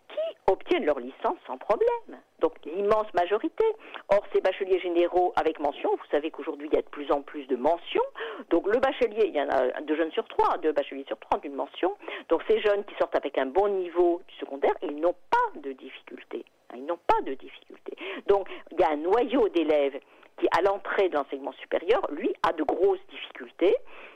qui 0.09 0.53
obtiennent 0.53 0.85
leur 0.85 1.01
licence 1.01 1.39
sans 1.47 1.57
problème. 1.57 2.21
Donc 2.39 2.53
l'immense 2.67 3.13
majorité. 3.15 3.65
Or, 4.11 4.23
ces 4.33 4.43
bacheliers 4.43 4.79
généraux 4.79 5.33
avec 5.37 5.59
mention, 5.59 5.91
vous 5.91 6.11
savez 6.11 6.31
qu'aujourd'hui, 6.31 6.69
il 6.71 6.75
y 6.75 6.79
a 6.79 6.83
de 6.83 6.89
plus 6.89 7.11
en 7.11 7.23
plus 7.23 7.47
de 7.47 7.57
mentions. 7.57 8.05
Donc 8.51 8.67
le 8.67 8.79
bachelier, 8.79 9.25
il 9.27 9.35
y 9.35 9.41
en 9.41 9.49
a 9.49 9.81
deux 9.81 9.97
jeunes 9.97 10.13
sur 10.13 10.29
trois, 10.29 10.59
deux 10.59 10.73
bacheliers 10.73 11.07
sur 11.09 11.19
trois 11.19 11.41
d'une 11.41 11.55
mention. 11.55 11.97
Donc 12.29 12.43
ces 12.47 12.61
jeunes 12.61 12.85
qui 12.85 12.95
sortent 12.97 13.17
avec 13.17 13.39
un 13.39 13.47
bon 13.47 13.69
niveau 13.69 14.21
du 14.29 14.35
secondaire, 14.35 14.75
ils 14.83 15.01
n'ont 15.01 15.17
pas 15.31 15.59
de 15.61 15.73
difficultés. 15.73 16.45
Ils 16.75 16.85
n'ont 16.85 17.01
pas 17.07 17.23
de 17.23 17.33
difficultés. 17.33 17.97
Donc 18.27 18.49
il 18.71 18.79
y 18.79 18.85
a 18.85 18.91
un 18.91 18.97
noyau 18.97 19.49
d'élèves 19.49 19.99
qui, 20.39 20.47
à 20.57 20.61
l'entrée 20.61 21.09
de 21.09 21.15
l'enseignement 21.17 21.53
supérieur, 21.53 22.07
lui, 22.11 22.35
a 22.47 22.53
de 22.53 22.63
grosses 22.65 23.05
difficultés. 23.09 23.75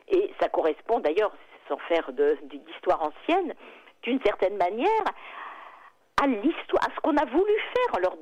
Et 0.09 0.31
ça 0.41 0.49
correspond 0.51 1.01
d'ailleurs, 1.01 1.33
sans 1.71 1.79
faire 1.89 2.11
d'histoire 2.13 3.01
ancienne, 3.03 3.55
d'une 4.03 4.21
certaine 4.23 4.57
manière, 4.57 5.05
à 6.21 6.27
l'histoire, 6.27 6.83
à 6.85 6.95
ce 6.95 7.01
qu'on 7.01 7.17
a 7.17 7.25
voulu 7.25 7.53
faire 7.75 7.97
en 7.97 7.99
leur 8.01 8.17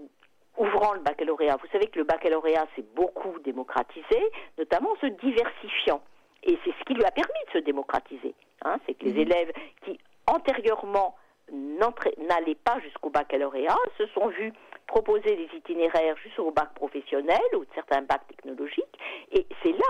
ouvrant 0.58 0.92
le 0.92 1.00
baccalauréat. 1.00 1.56
Vous 1.56 1.68
savez 1.72 1.86
que 1.86 1.98
le 1.98 2.04
baccalauréat 2.04 2.66
s'est 2.76 2.84
beaucoup 2.94 3.38
démocratisé, 3.40 4.30
notamment 4.58 4.92
en 4.92 4.96
se 4.96 5.06
diversifiant. 5.06 6.02
Et 6.44 6.58
c'est 6.64 6.72
ce 6.78 6.84
qui 6.84 6.94
lui 6.94 7.04
a 7.04 7.10
permis 7.10 7.44
de 7.46 7.58
se 7.58 7.64
démocratiser. 7.64 8.34
Hein. 8.64 8.78
c'est 8.86 8.94
que 8.94 9.04
les 9.04 9.12
mhm. 9.12 9.20
élèves 9.20 9.52
qui 9.84 9.98
antérieurement 10.26 11.16
n'allaient 11.52 12.56
pas 12.56 12.80
jusqu'au 12.80 13.08
baccalauréat 13.08 13.76
se 13.96 14.06
sont 14.08 14.28
vus 14.28 14.52
proposer 14.86 15.36
des 15.36 15.48
itinéraires 15.56 16.16
jusqu'au 16.16 16.50
bac 16.50 16.74
professionnel 16.74 17.40
ou 17.54 17.64
certains 17.74 18.02
bacs 18.02 18.26
technologiques. 18.26 18.98
Et 19.32 19.46
c'est 19.62 19.72
là 19.72 19.86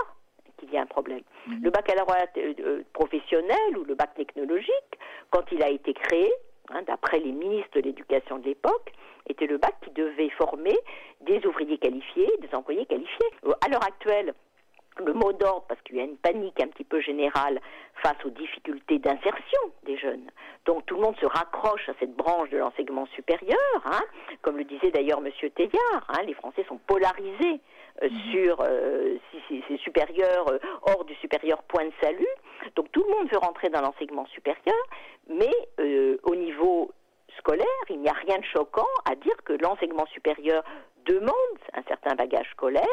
qu'il 0.59 0.73
y 0.73 0.77
a 0.77 0.81
un 0.81 0.85
problème. 0.85 1.21
Mhm. 1.47 1.63
Le 1.63 1.69
baccalauréat 1.69 2.27
euh, 2.37 2.53
euh, 2.59 2.81
professionnel 2.93 3.77
ou 3.77 3.83
le 3.83 3.95
bac 3.95 4.13
technologique, 4.15 4.99
quand 5.29 5.43
il 5.51 5.63
a 5.63 5.69
été 5.69 5.93
créé, 5.93 6.31
hein, 6.69 6.81
d'après 6.87 7.19
les 7.19 7.31
ministres 7.31 7.71
de 7.75 7.81
l'éducation 7.81 8.39
de 8.39 8.45
l'époque, 8.45 8.91
était 9.27 9.47
le 9.47 9.57
bac 9.57 9.75
qui 9.81 9.91
devait 9.91 10.29
former 10.29 10.77
des 11.21 11.45
ouvriers 11.45 11.77
qualifiés, 11.77 12.29
des 12.41 12.53
employés 12.53 12.85
qualifiés. 12.85 13.27
Euh, 13.45 13.53
à 13.65 13.69
l'heure 13.69 13.83
actuelle, 13.83 14.33
le 15.05 15.13
mot 15.13 15.33
d'ordre, 15.33 15.65
parce 15.67 15.81
qu'il 15.81 15.95
y 15.97 15.99
a 15.99 16.03
une 16.03 16.17
panique 16.17 16.59
un 16.61 16.67
petit 16.67 16.83
peu 16.83 17.01
générale 17.01 17.59
face 18.01 18.17
aux 18.25 18.29
difficultés 18.29 18.99
d'insertion 18.99 19.59
des 19.83 19.97
jeunes. 19.97 20.29
Donc 20.65 20.85
tout 20.85 20.95
le 20.95 21.01
monde 21.01 21.15
se 21.19 21.25
raccroche 21.25 21.87
à 21.89 21.93
cette 21.99 22.15
branche 22.15 22.49
de 22.49 22.57
l'enseignement 22.57 23.05
supérieur, 23.07 23.57
hein. 23.85 24.01
comme 24.41 24.57
le 24.57 24.63
disait 24.63 24.91
d'ailleurs 24.91 25.19
M. 25.19 25.31
Teilhard, 25.55 26.05
hein, 26.09 26.23
les 26.25 26.33
Français 26.33 26.65
sont 26.67 26.77
polarisés 26.87 27.59
euh, 28.03 28.09
mhm. 28.09 28.31
sur 28.31 28.61
euh, 28.61 29.17
si 29.47 29.63
c'est 29.67 29.77
supérieur, 29.77 30.47
euh, 30.49 30.59
hors 30.83 31.03
du 31.05 31.15
supérieur 31.15 31.61
point 31.63 31.85
de 31.85 31.91
salut. 32.01 32.27
Donc 32.75 32.91
tout 32.91 33.03
le 33.03 33.13
monde 33.13 33.29
veut 33.29 33.37
rentrer 33.37 33.69
dans 33.69 33.81
l'enseignement 33.81 34.25
supérieur, 34.27 34.75
mais 35.27 35.51
au 36.23 36.35
niveau 36.35 36.91
scolaire, 37.37 37.65
il 37.89 37.99
n'y 37.99 38.09
a 38.09 38.13
rien 38.13 38.37
de 38.37 38.45
choquant 38.45 38.87
à 39.09 39.15
dire 39.15 39.35
que 39.45 39.53
l'enseignement 39.53 40.05
supérieur 40.07 40.63
demande 41.05 41.59
un 41.73 41.83
certain 41.87 42.15
bagage 42.15 42.49
scolaire 42.51 42.83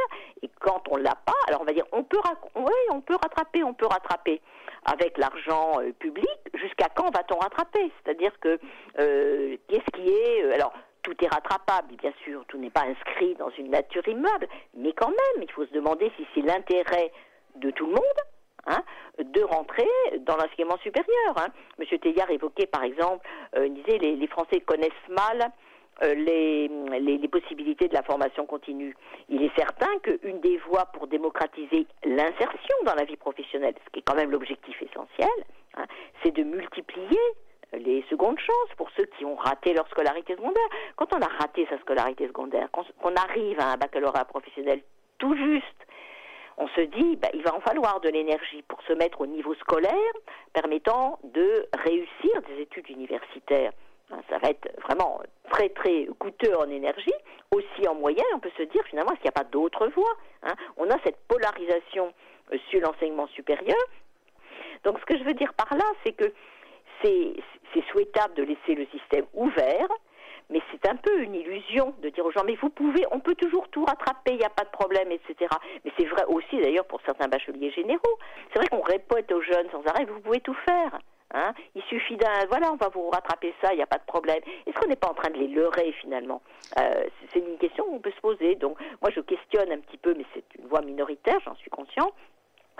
et 0.42 0.51
quand 0.61 0.83
on 0.90 0.97
l'a 0.97 1.14
pas, 1.14 1.33
alors 1.49 1.61
on 1.62 1.64
va 1.64 1.73
dire 1.73 1.87
on 1.92 2.03
peut 2.03 2.19
on 2.55 3.01
peut 3.01 3.16
rattraper, 3.21 3.62
on 3.64 3.75
peut 3.75 3.87
rattraper 3.87 4.40
avec 4.85 5.19
l'argent 5.19 5.79
public. 5.99 6.29
Jusqu'à 6.55 6.88
quand 6.95 7.11
va-t-on 7.14 7.38
rattraper? 7.38 7.90
C'est-à-dire 8.03 8.33
que 8.40 8.59
qu'est-ce 8.97 9.90
qui 9.92 10.09
est 10.09 10.53
alors 10.53 10.73
tout 11.07 11.14
est 11.25 11.29
rattrapable, 11.29 11.95
bien 11.95 12.12
sûr, 12.25 12.45
tout 12.49 12.59
n'est 12.59 12.71
pas 12.71 12.83
inscrit 12.83 13.37
dans 13.37 13.51
une 13.51 13.71
nature 13.71 14.07
immeuble, 14.09 14.49
mais 14.75 14.92
quand 14.92 15.09
même, 15.09 15.42
il 15.42 15.51
faut 15.53 15.64
se 15.64 15.73
demander 15.73 16.11
si 16.16 16.27
c'est 16.35 16.40
l'intérêt 16.40 17.12
de 17.55 17.71
tout 17.71 17.87
le 17.87 17.92
monde 17.92 18.21
hein, 18.66 18.83
de 19.23 19.40
rentrer 19.42 19.88
dans 20.21 20.37
l'enseignement 20.37 20.77
supérieur. 20.79 21.35
Hein. 21.37 21.47
Monsieur 21.79 21.99
Teilhard 21.99 22.31
évoquait 22.31 22.66
par 22.66 22.83
exemple, 22.83 23.25
euh, 23.57 23.66
il 23.66 23.75
disait 23.75 23.99
les, 23.99 24.27
Français 24.27 24.61
connaissent 24.61 24.90
mal 25.09 25.40
euh, 25.40 25.47
les, 26.03 26.69
les, 27.01 27.29
possibilités 27.29 27.89
de 27.89 27.95
la 27.95 28.03
formation 28.03 28.47
continue. 28.47 28.97
Il 29.29 29.43
est 29.43 29.55
certain 29.57 29.99
qu'une 30.03 30.41
des 30.41 30.59
voies 30.59 30.87
pour 30.93 31.07
démocratiser 31.07 31.87
l'insertion 32.05 32.77
dans 32.85 32.95
la 32.95 33.05
vie 33.05 33.17
professionnelle, 33.17 33.75
ce 33.85 33.91
qui 33.91 34.01
est 34.01 34.03
quand 34.03 34.15
même 34.15 34.31
l'objectif 34.31 34.81
essentiel, 34.83 35.29
hein, 35.77 35.87
c'est 36.23 36.33
de 36.33 36.43
multiplier 36.43 37.19
les 37.73 38.05
secondes 38.09 38.39
chances 38.39 38.75
pour 38.77 38.91
ceux 38.97 39.07
qui 39.19 39.25
ont 39.25 39.37
raté 39.37 39.75
leur 39.75 39.89
scolarité 39.89 40.35
secondaire. 40.35 40.69
Quand 40.97 41.13
on 41.15 41.21
a 41.21 41.27
raté 41.27 41.67
sa 41.69 41.79
scolarité 41.79 42.27
secondaire, 42.27 42.69
qu'on 42.71 43.15
arrive 43.15 43.59
à 43.61 43.73
un 43.73 43.77
baccalauréat 43.77 44.25
professionnel 44.25 44.83
tout 45.19 45.35
juste, 45.35 45.87
on 46.59 46.69
se 46.69 46.81
dit, 46.81 47.17
bah, 47.17 47.29
il 47.35 47.43
va 47.43 47.55
en 47.55 47.61
falloir 47.61 48.01
de 48.01 48.09
l'énergie 48.09 48.63
pour 48.69 48.81
se 48.83 48.93
mettre 48.93 49.21
au 49.21 49.27
niveau 49.27 49.55
scolaire 49.55 50.13
permettant 50.53 51.19
de 51.25 51.67
réussir 51.85 52.43
des 52.49 52.63
études 52.63 52.89
universitaires. 52.89 53.73
Hein, 54.11 54.21
ça 54.31 54.39
va 54.39 54.51
être 54.51 54.69
vraiment 54.83 55.21
très 55.51 55.69
très 55.71 56.07
coûteux 56.19 56.57
en 56.57 56.69
énergie, 56.69 57.15
aussi 57.51 57.89
en 57.89 57.95
moyenne. 57.95 58.25
On 58.35 58.41
peut 58.41 58.51
se 58.57 58.65
dire 58.65 58.83
finalement, 58.89 59.13
est-ce 59.13 59.21
qu'il 59.21 59.31
n'y 59.31 59.37
a 59.37 59.43
pas 59.43 59.49
d'autres 59.51 59.89
voies 59.89 60.17
hein? 60.43 60.55
On 60.77 60.89
a 60.91 60.97
cette 61.05 61.19
polarisation 61.29 62.13
euh, 62.53 62.59
sur 62.71 62.81
l'enseignement 62.81 63.27
supérieur. 63.29 63.79
Donc 64.85 64.99
ce 65.01 65.05
que 65.05 65.19
je 65.19 65.25
veux 65.25 65.35
dire 65.35 65.53
par 65.55 65.77
là, 65.77 65.85
c'est 66.05 66.13
que 66.13 66.33
c'est 67.03 67.85
souhaitable 67.91 68.35
de 68.35 68.43
laisser 68.43 68.75
le 68.75 68.87
système 68.87 69.27
ouvert, 69.35 69.89
mais 70.51 70.61
c'est 70.71 70.89
un 70.89 70.97
peu 70.97 71.21
une 71.21 71.35
illusion 71.35 71.95
de 72.03 72.09
dire 72.09 72.25
aux 72.25 72.31
gens, 72.31 72.45
mais 72.45 72.57
vous 72.57 72.71
pouvez, 72.71 73.05
on 73.11 73.21
peut 73.21 73.35
toujours 73.35 73.69
tout 73.69 73.85
rattraper, 73.85 74.33
il 74.33 74.39
n'y 74.39 74.45
a 74.45 74.51
pas 74.51 74.65
de 74.65 74.71
problème, 74.71 75.11
etc. 75.13 75.51
Mais 75.85 75.93
c'est 75.99 76.07
vrai 76.07 76.25
aussi 76.29 76.59
d'ailleurs 76.61 76.87
pour 76.87 77.01
certains 77.05 77.29
bacheliers 77.29 77.71
généraux. 77.71 78.19
C'est 78.53 78.59
vrai 78.59 78.69
qu'on 78.69 78.83
répète 78.83 79.31
aux 79.33 79.43
jeunes 79.43 79.69
sans 79.71 79.85
arrêt, 79.87 80.05
vous 80.05 80.21
pouvez 80.21 80.41
tout 80.41 80.57
faire. 80.65 80.99
Hein 81.35 81.53
il 81.75 81.83
suffit 81.83 82.17
d'un, 82.17 82.47
voilà, 82.49 82.73
on 82.73 82.77
va 82.77 82.89
vous 82.89 83.11
rattraper 83.11 83.53
ça, 83.61 83.73
il 83.73 83.77
n'y 83.77 83.83
a 83.83 83.87
pas 83.87 83.99
de 83.99 84.07
problème. 84.07 84.41
Est-ce 84.67 84.79
qu'on 84.79 84.89
n'est 84.89 84.97
pas 84.97 85.11
en 85.11 85.15
train 85.15 85.31
de 85.31 85.39
les 85.39 85.49
leurrer 85.49 85.93
finalement 86.01 86.41
euh, 86.79 87.05
C'est 87.33 87.41
une 87.41 87.59
question 87.59 87.85
qu'on 87.85 87.99
peut 87.99 88.12
se 88.12 88.21
poser. 88.21 88.55
Donc, 88.55 88.79
moi, 89.03 89.11
je 89.15 89.21
questionne 89.21 89.73
un 89.73 89.81
petit 89.81 89.99
peu, 89.99 90.15
mais 90.17 90.25
c'est 90.35 90.45
une 90.59 90.69
voix 90.69 90.83
minoritaire, 90.83 91.39
j'en 91.45 91.57
suis 91.57 91.71
conscient 91.71 92.12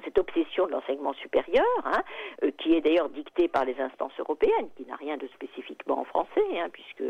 cette 0.05 0.19
obsession 0.19 0.67
de 0.67 0.73
l'enseignement 0.73 1.15
supérieur, 1.15 1.65
hein, 1.85 2.03
euh, 2.45 2.51
qui 2.59 2.75
est 2.75 2.81
d'ailleurs 2.81 3.09
dictée 3.09 3.49
par 3.49 3.65
les 3.65 3.81
instances 3.81 4.13
européennes, 4.19 4.69
qui 4.77 4.85
n'a 4.85 4.97
rien 4.97 5.17
de 5.17 5.27
spécifiquement 5.29 6.01
en 6.01 6.05
français, 6.05 6.45
hein, 6.59 6.69
puisque 6.71 7.03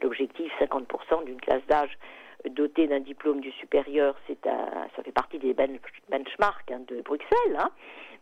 l'objectif 0.00 0.52
50% 0.60 1.24
d'une 1.24 1.40
classe 1.40 1.66
d'âge 1.66 1.98
dotée 2.50 2.86
d'un 2.86 3.00
diplôme 3.00 3.40
du 3.40 3.50
supérieur, 3.52 4.16
c'est 4.26 4.38
ça 4.44 5.02
fait 5.02 5.12
partie 5.12 5.38
des 5.38 5.54
benchmarks 5.54 6.70
hein, 6.70 6.80
de 6.88 7.02
Bruxelles. 7.02 7.56
Hein 7.58 7.70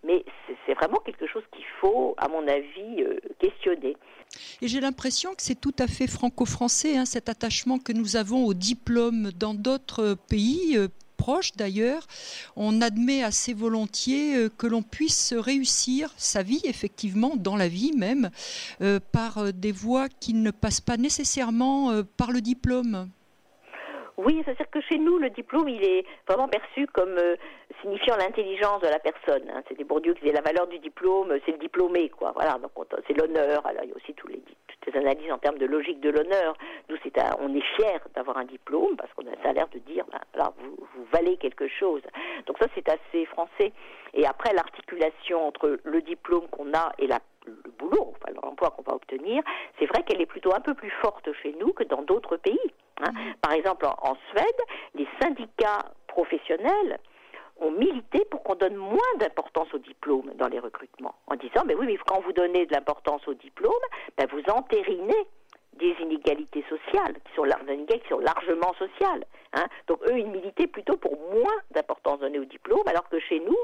mais 0.06 0.24
c'est 0.66 0.74
vraiment 0.74 0.98
quelque 1.04 1.26
chose 1.26 1.42
qu'il 1.52 1.64
faut, 1.80 2.14
à 2.18 2.28
mon 2.28 2.46
avis, 2.46 3.02
euh, 3.02 3.18
questionner. 3.38 3.96
Et 4.62 4.68
j'ai 4.68 4.80
l'impression 4.80 5.30
que 5.30 5.42
c'est 5.42 5.60
tout 5.60 5.74
à 5.78 5.86
fait 5.86 6.06
franco-français, 6.06 6.96
hein, 6.96 7.04
cet 7.04 7.28
attachement 7.28 7.78
que 7.78 7.92
nous 7.92 8.16
avons 8.16 8.44
au 8.44 8.54
diplôme 8.54 9.30
dans 9.32 9.54
d'autres 9.54 10.16
pays. 10.28 10.76
Euh, 10.76 10.88
proches 11.16 11.52
d'ailleurs, 11.56 12.06
on 12.56 12.82
admet 12.82 13.22
assez 13.22 13.54
volontiers 13.54 14.36
euh, 14.36 14.48
que 14.48 14.66
l'on 14.66 14.82
puisse 14.82 15.32
réussir 15.32 16.12
sa 16.16 16.42
vie, 16.42 16.60
effectivement, 16.64 17.36
dans 17.36 17.56
la 17.56 17.68
vie 17.68 17.92
même, 17.96 18.30
par 19.12 19.52
des 19.52 19.72
voies 19.72 20.08
qui 20.08 20.34
ne 20.34 20.50
passent 20.50 20.80
pas 20.80 20.96
nécessairement 20.96 22.02
par 22.16 22.32
le 22.32 22.40
diplôme. 22.40 23.08
Oui, 24.16 24.42
c'est-à-dire 24.44 24.70
que 24.70 24.80
chez 24.80 24.98
nous, 24.98 25.18
le 25.18 25.28
diplôme, 25.28 25.68
il 25.68 25.84
est 25.84 26.06
vraiment 26.26 26.48
perçu 26.48 26.86
comme 26.86 27.18
euh, 27.18 27.36
signifiant 27.82 28.16
l'intelligence 28.16 28.80
de 28.80 28.88
la 28.88 28.98
personne. 28.98 29.42
Hein. 29.50 29.62
C'est 29.68 29.76
des 29.76 29.84
Bourdieu 29.84 30.14
qui 30.14 30.22
disaient 30.22 30.32
la 30.32 30.40
valeur 30.40 30.66
du 30.68 30.78
diplôme, 30.78 31.38
c'est 31.44 31.52
le 31.52 31.58
diplômé, 31.58 32.08
quoi. 32.08 32.32
Voilà, 32.34 32.58
donc 32.58 32.70
c'est 33.06 33.12
l'honneur. 33.12 33.66
Alors 33.66 33.84
il 33.84 33.90
y 33.90 33.92
a 33.92 33.96
aussi 33.96 34.14
tous 34.14 34.28
les, 34.28 34.40
toutes 34.68 34.86
les 34.86 34.98
analyses 34.98 35.30
en 35.30 35.38
termes 35.38 35.58
de 35.58 35.66
logique 35.66 36.00
de 36.00 36.08
l'honneur. 36.10 36.56
Nous, 36.88 36.96
on 37.40 37.54
est 37.54 37.76
fier 37.76 38.00
d'avoir 38.14 38.38
un 38.38 38.44
diplôme 38.44 38.96
parce 38.96 39.12
qu'on 39.12 39.26
a 39.26 39.36
ça 39.42 39.50
a 39.50 39.52
l'air 39.52 39.68
de 39.68 39.78
dire, 39.80 40.04
ben, 40.10 40.52
vous, 40.58 40.76
vous 40.94 41.04
valez 41.12 41.36
quelque 41.36 41.68
chose. 41.68 42.02
Donc 42.46 42.56
ça, 42.58 42.66
c'est 42.74 42.88
assez 42.88 43.26
français. 43.26 43.72
Et 44.14 44.26
après, 44.26 44.54
l'articulation 44.54 45.46
entre 45.46 45.78
le 45.84 46.00
diplôme 46.00 46.48
qu'on 46.48 46.72
a 46.72 46.92
et 46.98 47.06
la 47.06 47.18
le 47.46 47.70
boulot, 47.78 48.12
enfin 48.16 48.32
l'emploi 48.42 48.70
qu'on 48.70 48.82
va 48.82 48.94
obtenir, 48.94 49.40
c'est 49.78 49.86
vrai 49.86 50.02
qu'elle 50.02 50.20
est 50.20 50.26
plutôt 50.26 50.52
un 50.52 50.60
peu 50.60 50.74
plus 50.74 50.90
forte 50.90 51.32
chez 51.42 51.54
nous 51.60 51.72
que 51.72 51.84
dans 51.84 52.02
d'autres 52.02 52.36
pays. 52.36 52.58
Hein. 53.02 53.12
Par 53.42 53.52
exemple, 53.52 53.86
en, 53.86 54.16
Suède, 54.30 54.60
les 54.94 55.08
syndicats 55.20 55.92
professionnels 56.06 56.98
ont 57.58 57.70
milité 57.70 58.24
pour 58.30 58.42
qu'on 58.42 58.54
donne 58.54 58.76
moins 58.76 59.14
d'importance 59.18 59.72
au 59.72 59.78
diplôme 59.78 60.32
dans 60.34 60.48
les 60.48 60.58
recrutements, 60.58 61.14
en 61.26 61.36
disant, 61.36 61.64
mais 61.66 61.74
oui, 61.74 61.86
mais 61.86 61.98
quand 62.06 62.20
vous 62.20 62.32
donnez 62.32 62.66
de 62.66 62.72
l'importance 62.72 63.26
au 63.28 63.34
diplôme, 63.34 63.72
ben 64.18 64.26
vous 64.30 64.42
entérinez 64.52 65.26
des 65.78 65.94
inégalités 66.00 66.64
sociales, 66.68 67.14
qui 67.24 67.34
sont, 67.34 67.44
qui 67.44 68.08
sont 68.08 68.18
largement 68.18 68.72
sociales. 68.74 69.24
Hein. 69.52 69.66
Donc 69.86 70.02
eux, 70.08 70.18
ils 70.18 70.26
militaient 70.26 70.66
plutôt 70.66 70.96
pour 70.96 71.12
moins 71.32 71.56
d'importance 71.70 72.20
donnée 72.20 72.38
au 72.38 72.44
diplôme, 72.44 72.82
alors 72.86 73.08
que 73.08 73.18
chez 73.20 73.40
nous, 73.40 73.56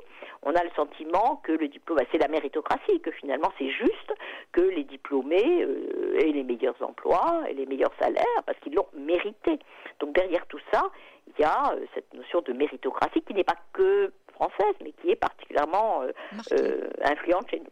on 0.42 0.54
a 0.54 0.62
le 0.62 0.70
sentiment 0.76 1.40
que 1.44 1.52
le 1.52 1.68
diplôme, 1.68 1.98
bah, 1.98 2.04
c'est 2.10 2.18
la 2.18 2.28
méritocratie, 2.28 3.00
que 3.00 3.10
finalement 3.10 3.52
c'est 3.58 3.70
juste 3.70 4.12
que 4.52 4.60
les 4.60 4.84
diplômés 4.84 5.62
euh, 5.62 6.18
aient 6.18 6.32
les 6.32 6.44
meilleurs 6.44 6.80
emplois 6.82 7.42
et 7.48 7.54
les 7.54 7.66
meilleurs 7.66 7.92
salaires, 8.00 8.42
parce 8.46 8.58
qu'ils 8.60 8.74
l'ont 8.74 8.88
mérité. 8.94 9.58
Donc 10.00 10.14
derrière 10.14 10.46
tout 10.46 10.60
ça, 10.72 10.82
il 11.26 11.40
y 11.40 11.44
a 11.44 11.72
euh, 11.72 11.84
cette 11.94 12.12
notion 12.14 12.40
de 12.40 12.52
méritocratie 12.52 13.22
qui 13.22 13.34
n'est 13.34 13.44
pas 13.44 13.56
que 13.72 14.12
française, 14.34 14.74
mais 14.82 14.92
qui 14.92 15.10
est 15.10 15.16
particulièrement 15.16 16.02
euh, 16.02 16.88
influente 17.04 17.48
chez 17.50 17.60
nous. 17.60 17.70